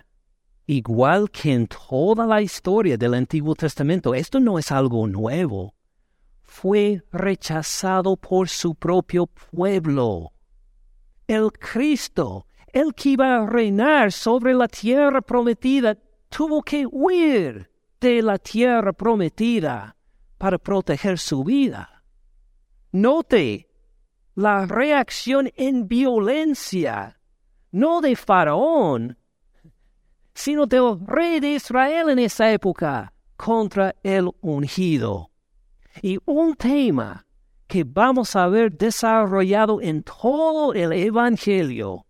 Igual 0.66 1.30
que 1.30 1.52
en 1.52 1.66
toda 1.66 2.26
la 2.26 2.40
historia 2.40 2.96
del 2.96 3.14
Antiguo 3.14 3.54
Testamento, 3.54 4.14
esto 4.14 4.40
no 4.40 4.58
es 4.58 4.70
algo 4.70 5.06
nuevo. 5.06 5.74
Fue 6.42 7.02
rechazado 7.10 8.16
por 8.16 8.48
su 8.48 8.74
propio 8.74 9.26
pueblo 9.26 10.32
el 11.28 11.52
Cristo, 11.52 12.46
el 12.72 12.94
que 12.94 13.10
iba 13.10 13.36
a 13.36 13.46
reinar 13.46 14.10
sobre 14.10 14.54
la 14.54 14.66
tierra 14.66 15.20
prometida, 15.20 15.96
tuvo 16.28 16.62
que 16.62 16.86
huir 16.90 17.70
de 18.00 18.22
la 18.22 18.38
tierra 18.38 18.92
prometida 18.92 19.94
para 20.38 20.58
proteger 20.58 21.18
su 21.18 21.44
vida. 21.44 22.02
Note 22.92 23.68
la 24.34 24.66
reacción 24.66 25.50
en 25.56 25.86
violencia, 25.88 27.20
no 27.72 28.00
de 28.00 28.16
Faraón, 28.16 29.18
sino 30.32 30.66
del 30.66 31.00
rey 31.04 31.40
de 31.40 31.54
Israel 31.54 32.10
en 32.10 32.20
esa 32.20 32.50
época 32.52 33.12
contra 33.36 33.94
el 34.02 34.30
ungido. 34.40 35.30
Y 36.00 36.18
un 36.24 36.54
tema 36.54 37.26
que 37.68 37.84
vamos 37.84 38.34
a 38.34 38.48
ver 38.48 38.72
desarrollado 38.72 39.80
en 39.80 40.02
todo 40.02 40.72
el 40.72 40.92
Evangelio 40.92 42.06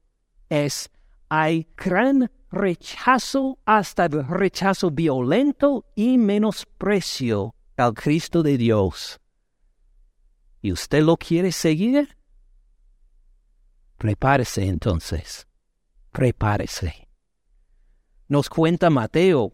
es 0.48 0.88
hay 1.28 1.68
gran 1.76 2.30
rechazo 2.50 3.58
hasta 3.66 4.06
el 4.06 4.26
rechazo 4.26 4.90
violento 4.90 5.84
y 5.94 6.16
menosprecio 6.16 7.54
al 7.76 7.92
Cristo 7.92 8.42
de 8.42 8.56
Dios. 8.56 9.20
¿Y 10.62 10.72
usted 10.72 11.02
lo 11.02 11.16
quiere 11.16 11.52
seguir? 11.52 12.16
Prepárese 13.98 14.66
entonces. 14.66 15.46
Prepárese. 16.12 17.08
Nos 18.28 18.48
cuenta 18.48 18.90
Mateo. 18.90 19.50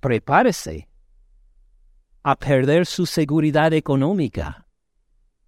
Prepárese 0.00 0.87
a 2.22 2.36
perder 2.36 2.86
su 2.86 3.06
seguridad 3.06 3.72
económica 3.72 4.66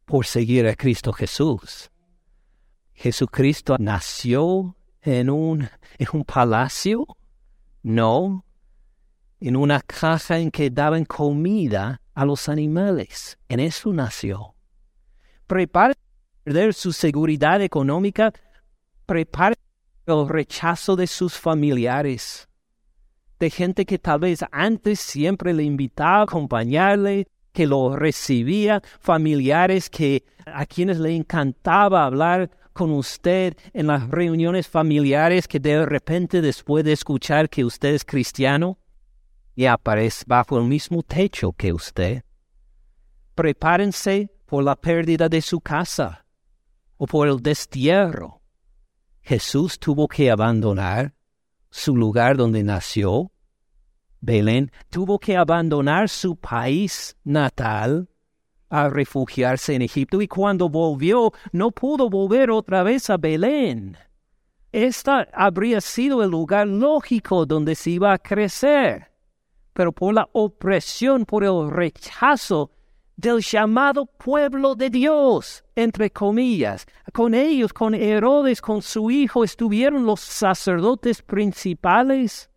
por 0.04 0.26
seguir 0.26 0.66
a 0.66 0.74
Cristo 0.74 1.12
Jesús. 1.12 1.90
Jesucristo 2.92 3.76
nació 3.78 4.76
en 5.02 5.30
un, 5.30 5.68
en 5.98 6.08
un 6.12 6.24
palacio, 6.24 7.06
no, 7.82 8.44
en 9.40 9.56
una 9.56 9.80
caja 9.80 10.38
en 10.38 10.50
que 10.50 10.68
daban 10.70 11.04
comida 11.04 12.02
a 12.14 12.24
los 12.24 12.48
animales. 12.48 13.38
En 13.48 13.60
eso 13.60 13.92
nació. 13.92 14.54
Prepare 15.46 15.94
perder 16.44 16.74
su 16.74 16.92
seguridad 16.92 17.62
económica, 17.62 18.32
prepare 19.06 19.56
el 20.06 20.28
rechazo 20.28 20.96
de 20.96 21.06
sus 21.06 21.38
familiares 21.38 22.49
de 23.40 23.50
gente 23.50 23.86
que 23.86 23.98
tal 23.98 24.20
vez 24.20 24.44
antes 24.52 25.00
siempre 25.00 25.54
le 25.54 25.64
invitaba 25.64 26.18
a 26.18 26.22
acompañarle, 26.22 27.26
que 27.52 27.66
lo 27.66 27.96
recibía, 27.96 28.82
familiares 29.00 29.90
que 29.90 30.24
a 30.46 30.66
quienes 30.66 30.98
le 30.98 31.16
encantaba 31.16 32.04
hablar 32.04 32.50
con 32.72 32.92
usted 32.92 33.56
en 33.72 33.88
las 33.88 34.08
reuniones 34.08 34.68
familiares 34.68 35.48
que 35.48 35.58
de 35.58 35.84
repente 35.84 36.40
después 36.40 36.84
de 36.84 36.92
escuchar 36.92 37.48
que 37.48 37.64
usted 37.64 37.94
es 37.94 38.04
cristiano 38.04 38.78
y 39.56 39.66
aparece 39.66 40.24
bajo 40.26 40.58
el 40.58 40.64
mismo 40.64 41.02
techo 41.02 41.52
que 41.52 41.72
usted. 41.72 42.22
Prepárense 43.34 44.30
por 44.46 44.62
la 44.62 44.76
pérdida 44.76 45.28
de 45.28 45.40
su 45.40 45.60
casa 45.60 46.26
o 46.98 47.06
por 47.06 47.26
el 47.26 47.42
destierro. 47.42 48.42
Jesús 49.22 49.78
tuvo 49.78 50.06
que 50.06 50.30
abandonar 50.30 51.14
su 51.70 51.96
lugar 51.96 52.36
donde 52.36 52.62
nació, 52.62 53.30
Belén 54.20 54.70
tuvo 54.90 55.18
que 55.18 55.36
abandonar 55.36 56.08
su 56.08 56.36
país 56.36 57.16
natal 57.24 58.08
a 58.68 58.88
refugiarse 58.88 59.74
en 59.74 59.82
Egipto 59.82 60.20
y 60.20 60.28
cuando 60.28 60.68
volvió 60.68 61.32
no 61.52 61.70
pudo 61.70 62.10
volver 62.10 62.50
otra 62.50 62.82
vez 62.82 63.10
a 63.10 63.16
Belén. 63.16 63.96
Esta 64.72 65.26
habría 65.32 65.80
sido 65.80 66.22
el 66.22 66.30
lugar 66.30 66.68
lógico 66.68 67.44
donde 67.46 67.74
se 67.74 67.90
iba 67.90 68.12
a 68.12 68.18
crecer, 68.18 69.10
pero 69.72 69.90
por 69.90 70.14
la 70.14 70.28
opresión, 70.32 71.24
por 71.24 71.42
el 71.42 71.70
rechazo 71.70 72.70
del 73.20 73.40
llamado 73.42 74.06
pueblo 74.06 74.74
de 74.74 74.88
Dios, 74.88 75.62
entre 75.76 76.10
comillas. 76.10 76.86
Con 77.12 77.34
ellos, 77.34 77.72
con 77.74 77.94
Herodes, 77.94 78.62
con 78.62 78.80
su 78.80 79.10
hijo, 79.10 79.44
estuvieron 79.44 80.06
los 80.06 80.20
sacerdotes 80.20 81.20
principales, 81.20 82.48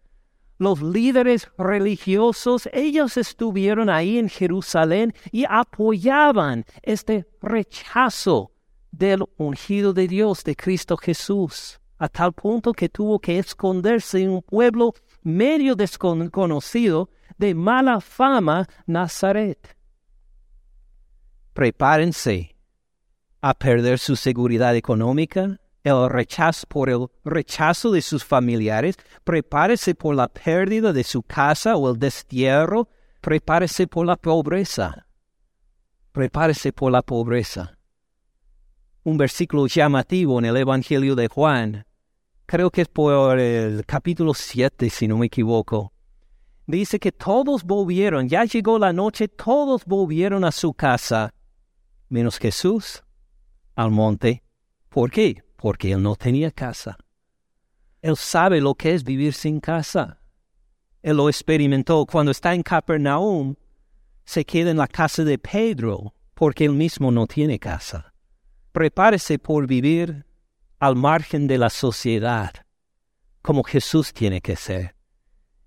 los 0.60 0.82
líderes 0.82 1.52
religiosos, 1.58 2.70
ellos 2.72 3.18
estuvieron 3.18 3.90
ahí 3.90 4.18
en 4.18 4.30
Jerusalén 4.30 5.14
y 5.34 5.44
apoyaban 5.50 6.64
este 6.82 7.26
rechazo 7.42 8.52
del 8.90 9.26
ungido 9.36 9.92
de 9.92 10.08
Dios, 10.08 10.46
de 10.46 10.56
Cristo 10.56 10.96
Jesús, 10.96 11.82
a 11.98 12.08
tal 12.08 12.32
punto 12.32 12.72
que 12.72 12.88
tuvo 12.88 13.20
que 13.20 13.38
esconderse 13.38 14.22
en 14.22 14.30
un 14.30 14.42
pueblo 14.42 14.94
medio 15.24 15.76
desconocido 15.76 17.10
de 17.38 17.54
mala 17.54 18.00
fama, 18.00 18.66
Nazaret 18.86 19.76
prepárense 21.54 22.56
a 23.42 23.54
perder 23.54 24.00
su 24.00 24.16
seguridad 24.16 24.76
económica, 24.76 25.60
el 25.84 26.10
rechazo 26.10 26.66
por 26.68 26.90
el 26.90 27.08
rechazo 27.26 27.92
de 27.92 28.02
sus 28.02 28.24
familiares, 28.24 28.96
prepárese 29.24 29.96
por 29.96 30.16
la 30.16 30.30
pérdida 30.30 30.94
de 30.94 31.04
su 31.04 31.24
casa 31.24 31.76
o 31.76 31.92
el 31.92 32.00
destierro, 32.00 32.88
prepárese 33.22 33.88
por 33.88 34.06
la 34.06 34.16
pobreza. 34.16 35.08
Prepárese 36.14 36.72
por 36.72 36.92
la 36.92 37.02
pobreza. 37.02 37.78
Un 39.04 39.18
versículo 39.18 39.68
llamativo 39.68 40.40
en 40.40 40.46
el 40.46 40.58
Evangelio 40.58 41.16
de 41.16 41.28
Juan, 41.28 41.86
creo 42.46 42.72
que 42.72 42.84
es 42.84 42.88
por 42.88 43.38
el 43.38 43.86
capítulo 43.86 44.34
7, 44.34 44.90
si 44.90 45.08
no 45.08 45.18
me 45.18 45.26
equivoco. 45.26 45.92
Dice 46.66 46.98
que 46.98 47.12
todos 47.12 47.66
volvieron, 47.66 48.30
ya 48.30 48.46
llegó 48.46 48.80
la 48.80 48.94
noche, 48.94 49.28
todos 49.28 49.84
volvieron 49.84 50.46
a 50.46 50.52
su 50.54 50.74
casa 50.74 51.34
menos 52.14 52.38
Jesús 52.38 53.04
al 53.76 53.90
monte. 53.92 54.44
¿Por 54.88 55.10
qué? 55.10 55.44
Porque 55.58 55.92
él 55.92 56.04
no 56.04 56.16
tenía 56.16 56.52
casa. 56.52 56.98
Él 58.02 58.16
sabe 58.16 58.62
lo 58.62 58.76
que 58.76 58.94
es 58.94 59.04
vivir 59.04 59.34
sin 59.34 59.60
casa. 59.60 60.20
Él 61.02 61.18
lo 61.18 61.28
experimentó 61.28 62.06
cuando 62.06 62.32
está 62.32 62.54
en 62.54 62.62
Capernaum. 62.62 63.56
Se 64.26 64.46
queda 64.46 64.72
en 64.72 64.78
la 64.78 64.88
casa 64.88 65.24
de 65.24 65.38
Pedro 65.40 66.14
porque 66.36 66.66
él 66.66 66.74
mismo 66.74 67.12
no 67.12 67.26
tiene 67.26 67.60
casa. 67.60 68.14
Prepárese 68.72 69.40
por 69.40 69.66
vivir 69.66 70.26
al 70.80 70.96
margen 70.96 71.48
de 71.48 71.58
la 71.58 71.70
sociedad, 71.70 72.54
como 73.42 73.64
Jesús 73.64 74.14
tiene 74.14 74.42
que 74.42 74.56
ser. 74.56 74.96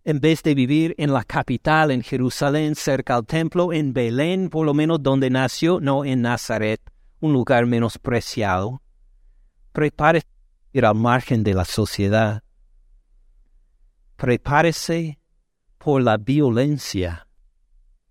En 0.08 0.20
vez 0.20 0.44
de 0.44 0.54
vivir 0.54 0.94
en 0.98 1.12
la 1.12 1.24
capital, 1.24 1.90
en 1.90 2.00
Jerusalén, 2.00 2.76
cerca 2.76 3.16
al 3.16 3.26
templo, 3.26 3.72
en 3.72 3.92
Belén, 3.92 4.50
por 4.50 4.64
lo 4.64 4.72
menos 4.72 5.02
donde 5.02 5.30
nació, 5.30 5.80
no 5.80 6.04
en 6.04 6.22
Nazaret, 6.22 6.80
un 7.18 7.32
lugar 7.32 7.66
menospreciado. 7.66 8.80
Prepárese 9.72 10.28
ir 10.72 10.86
al 10.86 10.94
margen 10.94 11.42
de 11.42 11.54
la 11.54 11.64
sociedad. 11.64 12.44
Prepárese 14.14 15.18
por 15.76 16.00
la 16.00 16.18
violencia 16.18 17.26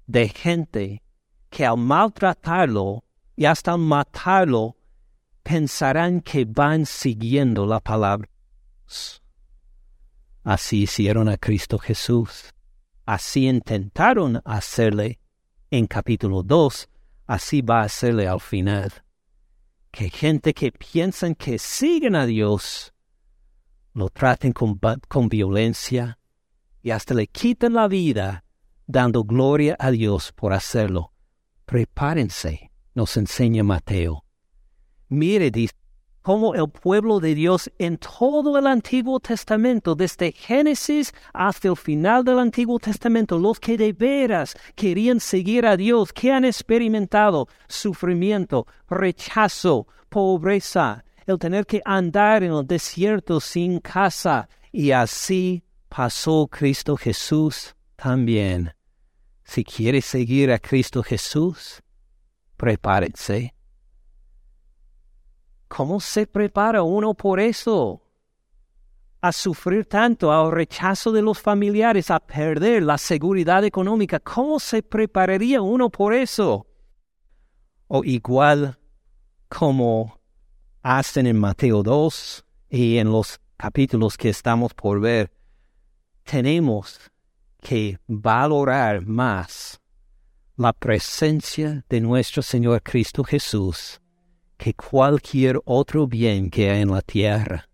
de 0.06 0.28
gente 0.28 1.02
que 1.50 1.66
al 1.66 1.78
maltratarlo 1.78 3.06
y 3.38 3.46
hasta 3.46 3.78
matarlo 3.78 4.76
pensarán 5.44 6.20
que 6.20 6.44
van 6.44 6.86
siguiendo 6.86 7.66
la 7.66 7.80
palabra. 7.80 8.28
Así 10.46 10.84
hicieron 10.84 11.28
a 11.28 11.38
Cristo 11.38 11.80
Jesús. 11.80 12.54
Así 13.04 13.48
intentaron 13.48 14.44
hacerle 14.46 15.20
en 15.72 15.88
capítulo 15.88 16.44
2, 16.44 16.88
así 17.26 17.64
va 17.64 17.82
a 17.82 17.86
hacerle 17.86 18.28
al 18.28 18.40
final. 18.40 18.94
Que 19.90 20.12
gente 20.12 20.54
que 20.54 20.72
piensan 20.72 21.34
que 21.34 21.58
siguen 21.58 22.16
a 22.16 22.28
Dios, 22.28 22.94
lo 23.94 24.10
traten 24.10 24.54
con, 24.54 24.80
con 25.08 25.30
violencia 25.30 26.20
y 26.84 26.92
hasta 26.92 27.16
le 27.16 27.26
quiten 27.26 27.74
la 27.74 27.88
vida, 27.88 28.46
dando 28.86 29.24
gloria 29.24 29.76
a 29.80 29.90
Dios 29.90 30.32
por 30.32 30.54
hacerlo. 30.54 31.12
Prepárense, 31.66 32.72
nos 32.94 33.18
enseña 33.18 33.64
Mateo. 33.64 34.24
Mire, 35.10 35.50
dice, 35.50 35.74
cómo 36.26 36.56
el 36.56 36.68
pueblo 36.68 37.20
de 37.20 37.36
Dios 37.36 37.72
en 37.78 38.00
todo 38.00 38.58
el 38.58 38.66
Antiguo 38.66 39.20
Testamento, 39.20 39.94
desde 39.94 40.32
Génesis 40.32 41.14
hasta 41.32 41.68
el 41.68 41.78
final 41.78 42.24
del 42.24 42.40
Antiguo 42.40 42.80
Testamento, 42.80 43.38
los 43.38 43.60
que 43.60 43.78
de 43.78 43.94
veras 43.94 44.58
querían 44.74 45.20
seguir 45.20 45.68
a 45.68 45.78
Dios, 45.78 46.12
que 46.12 46.32
han 46.32 46.44
experimentado 46.44 47.48
sufrimiento, 47.68 48.66
rechazo, 48.90 49.88
pobreza, 50.10 51.06
el 51.28 51.38
tener 51.38 51.68
que 51.68 51.84
andar 51.86 52.42
en 52.42 52.54
el 52.54 52.66
desierto 52.66 53.40
sin 53.40 53.80
casa, 53.80 54.50
y 54.72 54.90
así 54.90 55.64
pasó 55.90 56.48
Cristo 56.48 56.98
Jesús 56.98 57.76
también. 57.96 58.74
Si 59.44 59.64
quiere 59.64 60.02
seguir 60.02 60.52
a 60.52 60.58
Cristo 60.58 61.04
Jesús, 61.04 61.84
prepárense 62.58 63.55
¿Cómo 65.76 66.00
se 66.00 66.26
prepara 66.26 66.84
uno 66.84 67.14
por 67.14 67.38
eso? 67.38 68.02
A 69.20 69.34
sufrir 69.34 69.86
tanto, 69.86 70.32
al 70.32 70.50
rechazo 70.50 71.12
de 71.12 71.22
los 71.22 71.38
familiares, 71.38 72.10
a 72.12 72.22
perder 72.22 72.84
la 72.84 72.98
seguridad 72.98 73.62
económica. 73.66 74.22
¿Cómo 74.22 74.58
se 74.58 74.82
prepararía 74.82 75.62
uno 75.62 75.90
por 75.90 76.14
eso? 76.14 76.66
O 77.88 78.06
igual 78.06 78.80
como 79.50 80.18
hacen 80.82 81.28
en 81.28 81.38
Mateo 81.38 81.84
2 81.84 82.46
y 82.70 82.98
en 82.98 83.12
los 83.12 83.42
capítulos 83.58 84.16
que 84.16 84.30
estamos 84.30 84.74
por 84.74 85.02
ver, 85.02 85.30
tenemos 86.24 87.02
que 87.60 88.00
valorar 88.08 89.06
más 89.06 89.82
la 90.56 90.72
presencia 90.72 91.84
de 91.90 92.00
nuestro 92.00 92.42
Señor 92.42 92.82
Cristo 92.82 93.26
Jesús 93.26 94.00
que 94.58 94.74
cualquier 94.74 95.60
otro 95.66 96.08
bien 96.08 96.50
que 96.50 96.70
hay 96.70 96.82
en 96.82 96.92
la 96.92 97.02
tierra. 97.02 97.70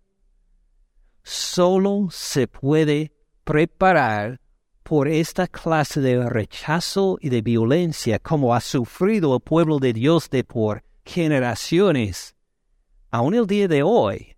Solo 1.22 2.08
se 2.10 2.48
puede 2.48 3.12
preparar 3.44 4.40
por 4.82 5.08
esta 5.08 5.46
clase 5.46 6.00
de 6.00 6.28
rechazo 6.28 7.18
y 7.20 7.28
de 7.28 7.42
violencia 7.42 8.18
como 8.18 8.54
ha 8.54 8.60
sufrido 8.60 9.34
el 9.34 9.40
pueblo 9.40 9.78
de 9.78 9.92
Dios 9.92 10.28
de 10.28 10.44
por 10.44 10.82
generaciones. 11.04 12.34
Aún 13.10 13.34
el 13.34 13.46
día 13.46 13.68
de 13.68 13.82
hoy, 13.82 14.36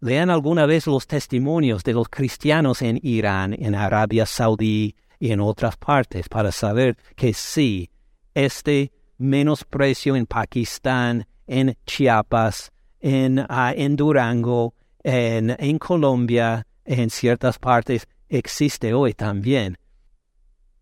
lean 0.00 0.30
alguna 0.30 0.66
vez 0.66 0.86
los 0.86 1.06
testimonios 1.06 1.82
de 1.84 1.92
los 1.92 2.08
cristianos 2.08 2.82
en 2.82 3.00
Irán, 3.02 3.54
en 3.58 3.74
Arabia 3.74 4.26
Saudí 4.26 4.94
y 5.18 5.32
en 5.32 5.40
otras 5.40 5.76
partes 5.76 6.28
para 6.28 6.52
saber 6.52 6.96
que 7.16 7.34
sí, 7.34 7.90
este 8.34 8.92
menosprecio 9.18 10.14
en 10.16 10.26
Pakistán 10.26 11.26
en 11.48 11.76
Chiapas, 11.86 12.70
en, 13.00 13.44
ah, 13.48 13.72
en 13.74 13.96
Durango, 13.96 14.74
en, 15.02 15.56
en 15.58 15.78
Colombia, 15.78 16.66
en 16.84 17.10
ciertas 17.10 17.58
partes, 17.58 18.06
existe 18.28 18.94
hoy 18.94 19.14
también. 19.14 19.76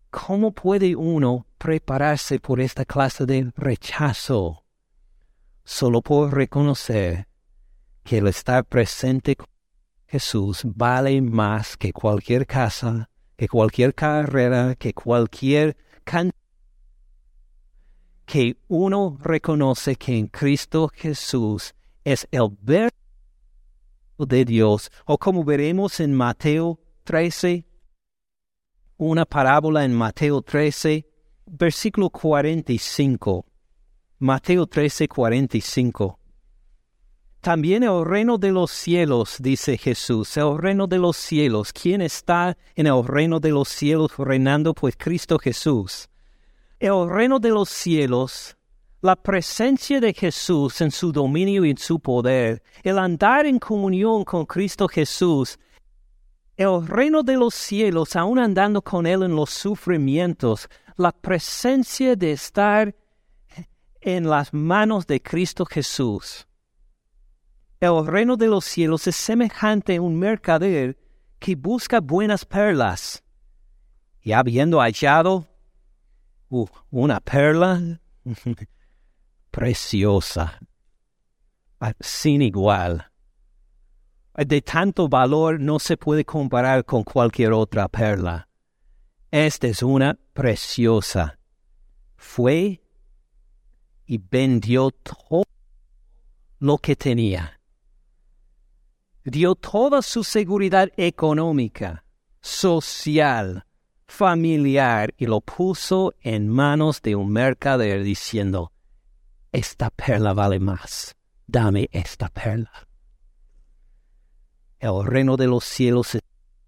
¿Cómo 0.09 0.51
puede 0.51 0.95
uno 0.95 1.47
prepararse 1.57 2.39
por 2.39 2.59
esta 2.59 2.85
clase 2.85 3.25
de 3.25 3.51
rechazo? 3.55 4.63
Solo 5.63 6.01
por 6.01 6.33
reconocer 6.33 7.27
que 8.03 8.19
el 8.19 8.27
estar 8.27 8.63
presente 8.65 9.35
con 9.35 9.47
Jesús 10.07 10.61
vale 10.63 11.21
más 11.21 11.75
que 11.75 11.91
cualquier 11.91 12.47
casa, 12.47 13.09
que 13.35 13.47
cualquier 13.47 13.93
carrera, 13.93 14.75
que 14.75 14.93
cualquier 14.93 15.75
cantidad 16.05 16.36
que 18.27 18.57
uno 18.67 19.17
reconoce 19.21 19.95
que 19.95 20.17
en 20.17 20.27
Cristo 20.27 20.91
Jesús 20.93 21.73
es 22.03 22.27
el 22.29 22.49
verbo 22.61 22.91
de 24.19 24.43
Dios, 24.43 24.91
o 25.05 25.17
como 25.17 25.45
veremos 25.45 26.01
en 26.01 26.13
Mateo 26.13 26.77
13, 27.05 27.65
una 28.97 29.23
parábola 29.25 29.85
en 29.85 29.95
Mateo 29.95 30.41
13, 30.41 31.07
versículo 31.45 32.09
45. 32.09 33.45
Mateo 34.19 34.67
13, 34.67 35.07
45. 35.07 36.19
También 37.39 37.83
el 37.83 38.03
reino 38.03 38.37
de 38.37 38.51
los 38.51 38.71
cielos, 38.71 39.37
dice 39.39 39.77
Jesús, 39.77 40.35
el 40.35 40.57
reino 40.57 40.85
de 40.87 40.97
los 40.97 41.15
cielos. 41.15 41.71
¿Quién 41.71 42.01
está 42.01 42.57
en 42.75 42.87
el 42.87 43.05
reino 43.05 43.39
de 43.39 43.51
los 43.51 43.69
cielos 43.69 44.11
reinando? 44.17 44.73
Pues 44.73 44.97
Cristo 44.97 45.39
Jesús 45.39 46.09
el 46.79 47.09
reino 47.09 47.39
de 47.39 47.49
los 47.49 47.69
cielos, 47.69 48.55
la 49.01 49.15
presencia 49.15 49.99
de 49.99 50.13
Jesús 50.13 50.81
en 50.81 50.91
su 50.91 51.11
dominio 51.11 51.65
y 51.65 51.71
en 51.71 51.77
su 51.77 51.99
poder, 51.99 52.61
el 52.83 52.99
andar 52.99 53.45
en 53.45 53.57
comunión 53.57 54.23
con 54.23 54.45
Cristo 54.45 54.87
Jesús, 54.87 55.57
el 56.55 56.87
reino 56.87 57.23
de 57.23 57.37
los 57.37 57.53
cielos, 57.53 58.15
aún 58.15 58.39
andando 58.39 58.81
con 58.81 59.05
Él 59.05 59.23
en 59.23 59.35
los 59.35 59.49
sufrimientos, 59.49 60.69
la 60.97 61.11
presencia 61.11 62.15
de 62.15 62.31
estar 62.31 62.95
en 64.01 64.29
las 64.29 64.53
manos 64.53 65.05
de 65.07 65.21
Cristo 65.21 65.65
Jesús. 65.65 66.47
El 67.79 68.07
reino 68.07 68.37
de 68.37 68.47
los 68.47 68.65
cielos 68.65 69.05
es 69.07 69.15
semejante 69.15 69.97
a 69.97 70.01
un 70.01 70.17
mercader 70.17 70.97
que 71.39 71.55
busca 71.55 71.99
buenas 71.99 72.43
perlas 72.45 73.23
y 74.21 74.31
habiendo 74.31 74.79
hallado 74.79 75.47
Uh, 76.49 76.65
una 76.91 77.19
perla 77.19 77.99
preciosa, 79.51 80.59
ah, 81.81 81.93
sin 81.99 82.41
igual. 82.41 83.05
De 84.33 84.61
tanto 84.61 85.09
valor 85.09 85.59
no 85.59 85.79
se 85.79 85.97
puede 85.97 86.23
comparar 86.23 86.85
con 86.85 87.03
cualquier 87.03 87.51
otra 87.51 87.87
perla. 87.87 88.47
Esta 89.31 89.67
es 89.67 89.83
una 89.83 90.17
preciosa. 90.33 91.37
Fue 92.15 92.81
y 94.05 94.17
vendió 94.17 94.91
todo 94.91 95.43
lo 96.59 96.77
que 96.77 96.95
tenía. 96.95 97.59
Dio 99.25 99.55
toda 99.55 100.01
su 100.01 100.23
seguridad 100.23 100.89
económica, 100.95 102.05
social, 102.39 103.66
familiar 104.07 105.13
y 105.17 105.25
lo 105.25 105.41
puso 105.41 106.13
en 106.21 106.47
manos 106.47 107.01
de 107.01 107.15
un 107.15 107.31
mercader 107.31 108.03
diciendo, 108.03 108.71
esta 109.51 109.89
perla 109.89 110.33
vale 110.33 110.59
más, 110.59 111.15
dame 111.45 111.89
esta 111.91 112.29
perla. 112.29 112.87
El 114.79 115.05
reino 115.05 115.37
de 115.37 115.47
los 115.47 115.63
cielos 115.63 116.15
es 116.15 116.21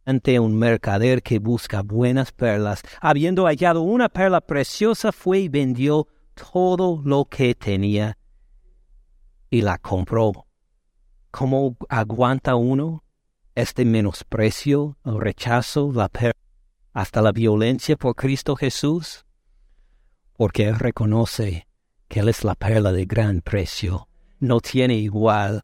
ante 0.06 0.40
un 0.40 0.58
mercader 0.58 1.22
que 1.22 1.38
busca 1.38 1.84
buenas 1.84 2.32
perlas. 2.32 2.82
Habiendo 3.00 3.46
hallado 3.46 3.82
una 3.82 4.10
perla 4.10 4.42
preciosa, 4.42 5.12
fue 5.12 5.42
y 5.42 5.50
vendió 5.50 6.08
todo 6.34 7.02
lo 7.06 7.26
que 7.26 7.54
tenía 7.54 8.18
y 9.52 9.62
la 9.62 9.78
compró. 9.78 10.48
¿Cómo 11.30 11.78
aguanta 11.90 12.56
uno 12.56 13.04
este 13.54 13.86
menosprecio, 13.86 14.98
el 15.06 15.20
rechazo, 15.20 15.92
la 15.94 16.10
perla? 16.10 16.34
Hasta 17.00 17.22
la 17.22 17.32
violencia 17.32 17.96
por 17.96 18.16
Cristo 18.16 18.56
Jesús? 18.56 19.26
Porque 20.36 20.68
Él 20.68 20.78
reconoce 20.78 21.66
que 22.10 22.20
Él 22.20 22.28
es 22.28 22.44
la 22.44 22.56
perla 22.56 22.92
de 22.92 23.06
gran 23.06 23.40
precio, 23.40 24.10
no 24.40 24.60
tiene 24.60 24.96
igual, 24.96 25.64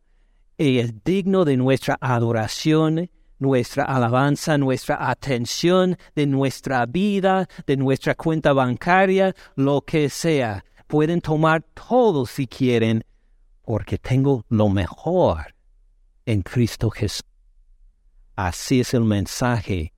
y 0.57 0.79
es 0.79 1.03
digno 1.03 1.43
de 1.43 1.57
nuestra 1.57 1.97
adoración, 1.99 3.09
nuestra 3.37 3.83
alabanza, 3.83 4.57
nuestra 4.57 5.09
atención, 5.09 5.97
de 6.15 6.25
nuestra 6.25 6.85
vida, 6.85 7.47
de 7.67 7.75
nuestra 7.75 8.15
cuenta 8.15 8.53
bancaria, 8.53 9.35
lo 9.55 9.81
que 9.81 10.09
sea. 10.09 10.63
Pueden 10.87 11.19
tomar 11.19 11.63
todo 11.73 12.25
si 12.25 12.47
quieren, 12.47 13.03
porque 13.61 13.97
tengo 13.97 14.45
lo 14.47 14.69
mejor 14.69 15.53
en 16.25 16.43
Cristo 16.43 16.89
Jesús. 16.89 17.23
Así 18.37 18.79
es 18.79 18.93
el 18.93 19.03
mensaje, 19.03 19.94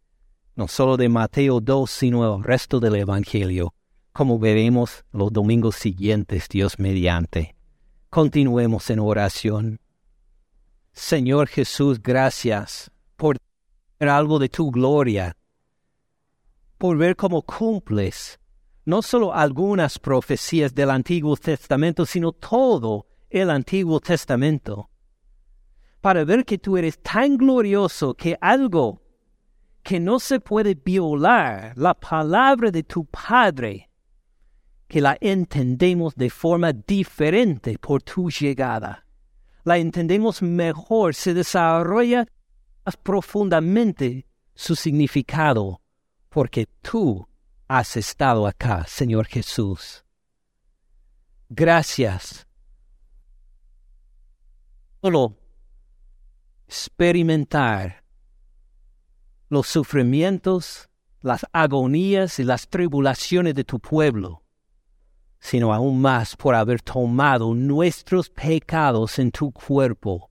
no 0.58 0.68
solo 0.68 0.98
de 0.98 1.08
Mateo 1.08 1.62
2, 1.62 1.90
sino 1.90 2.36
el 2.36 2.44
resto 2.44 2.80
del 2.80 2.96
Evangelio, 2.96 3.76
como 4.12 4.40
veremos 4.40 5.06
los 5.14 5.32
domingos 5.32 5.76
siguientes, 5.76 6.50
Dios 6.50 6.80
mediante. 6.80 7.56
Continuemos 8.10 8.90
en 8.90 9.00
oración. 9.00 9.80
Señor 10.94 11.48
Jesús, 11.48 12.02
gracias 12.02 12.90
por 13.16 13.38
ver 14.00 14.10
algo 14.10 14.40
de 14.40 14.50
tu 14.50 14.72
gloria, 14.72 15.38
por 16.80 16.98
ver 16.98 17.16
cómo 17.16 17.44
cumples 17.44 18.40
no 18.84 19.04
solo 19.04 19.36
algunas 19.36 20.00
profecías 20.00 20.74
del 20.74 20.90
Antiguo 20.90 21.38
Testamento, 21.38 22.04
sino 22.04 22.32
todo 22.32 23.06
el 23.30 23.52
Antiguo 23.52 24.00
Testamento, 24.00 24.90
para 26.02 26.24
ver 26.24 26.46
que 26.46 26.58
tú 26.58 26.78
eres 26.78 26.98
tan 27.00 27.38
glorioso 27.38 28.16
que 28.16 28.38
algo 28.42 29.07
que 29.88 30.02
no 30.02 30.20
se 30.20 30.42
puede 30.42 30.76
violar, 30.76 31.72
la 31.78 31.94
palabra 31.94 32.72
de 32.72 32.84
tu 32.84 33.06
Padre, 33.06 33.90
que 34.86 35.00
la 35.00 35.18
entendemos 35.22 36.14
de 36.14 36.30
forma 36.30 36.74
diferente 36.74 37.78
por 37.80 38.04
tu 38.04 38.30
llegada. 38.30 39.06
La 39.64 39.78
entendemos 39.78 40.42
mejor, 40.42 41.16
se 41.16 41.34
desarrolla 41.34 42.28
más 42.86 42.98
profundamente 42.98 44.28
su 44.54 44.76
significado, 44.76 45.80
porque 46.28 46.68
tú 46.82 47.26
has 47.70 47.96
estado 47.96 48.46
acá, 48.46 48.84
Señor 48.88 49.26
Jesús. 49.28 50.04
Gracias. 51.48 52.46
Solo 55.02 55.38
experimentar 56.68 58.04
los 59.50 59.68
sufrimientos, 59.68 60.90
las 61.22 61.46
agonías 61.52 62.40
y 62.40 62.44
las 62.44 62.68
tribulaciones 62.68 63.56
de 63.56 63.64
tu 63.64 63.80
pueblo, 63.80 64.44
sino 65.40 65.74
aún 65.74 66.02
más 66.02 66.36
por 66.36 66.56
haber 66.56 66.82
tomado 66.82 67.54
nuestros 67.54 68.30
pecados 68.30 69.20
en 69.20 69.32
tu 69.32 69.52
cuerpo 69.52 70.30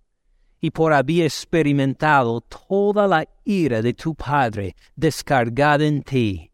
y 0.60 0.70
por 0.70 0.92
haber 0.92 1.22
experimentado 1.22 2.40
toda 2.40 3.06
la 3.06 3.28
ira 3.44 3.82
de 3.82 3.94
tu 3.94 4.14
Padre 4.14 4.74
descargada 4.94 5.84
en 5.84 6.02
ti 6.02 6.52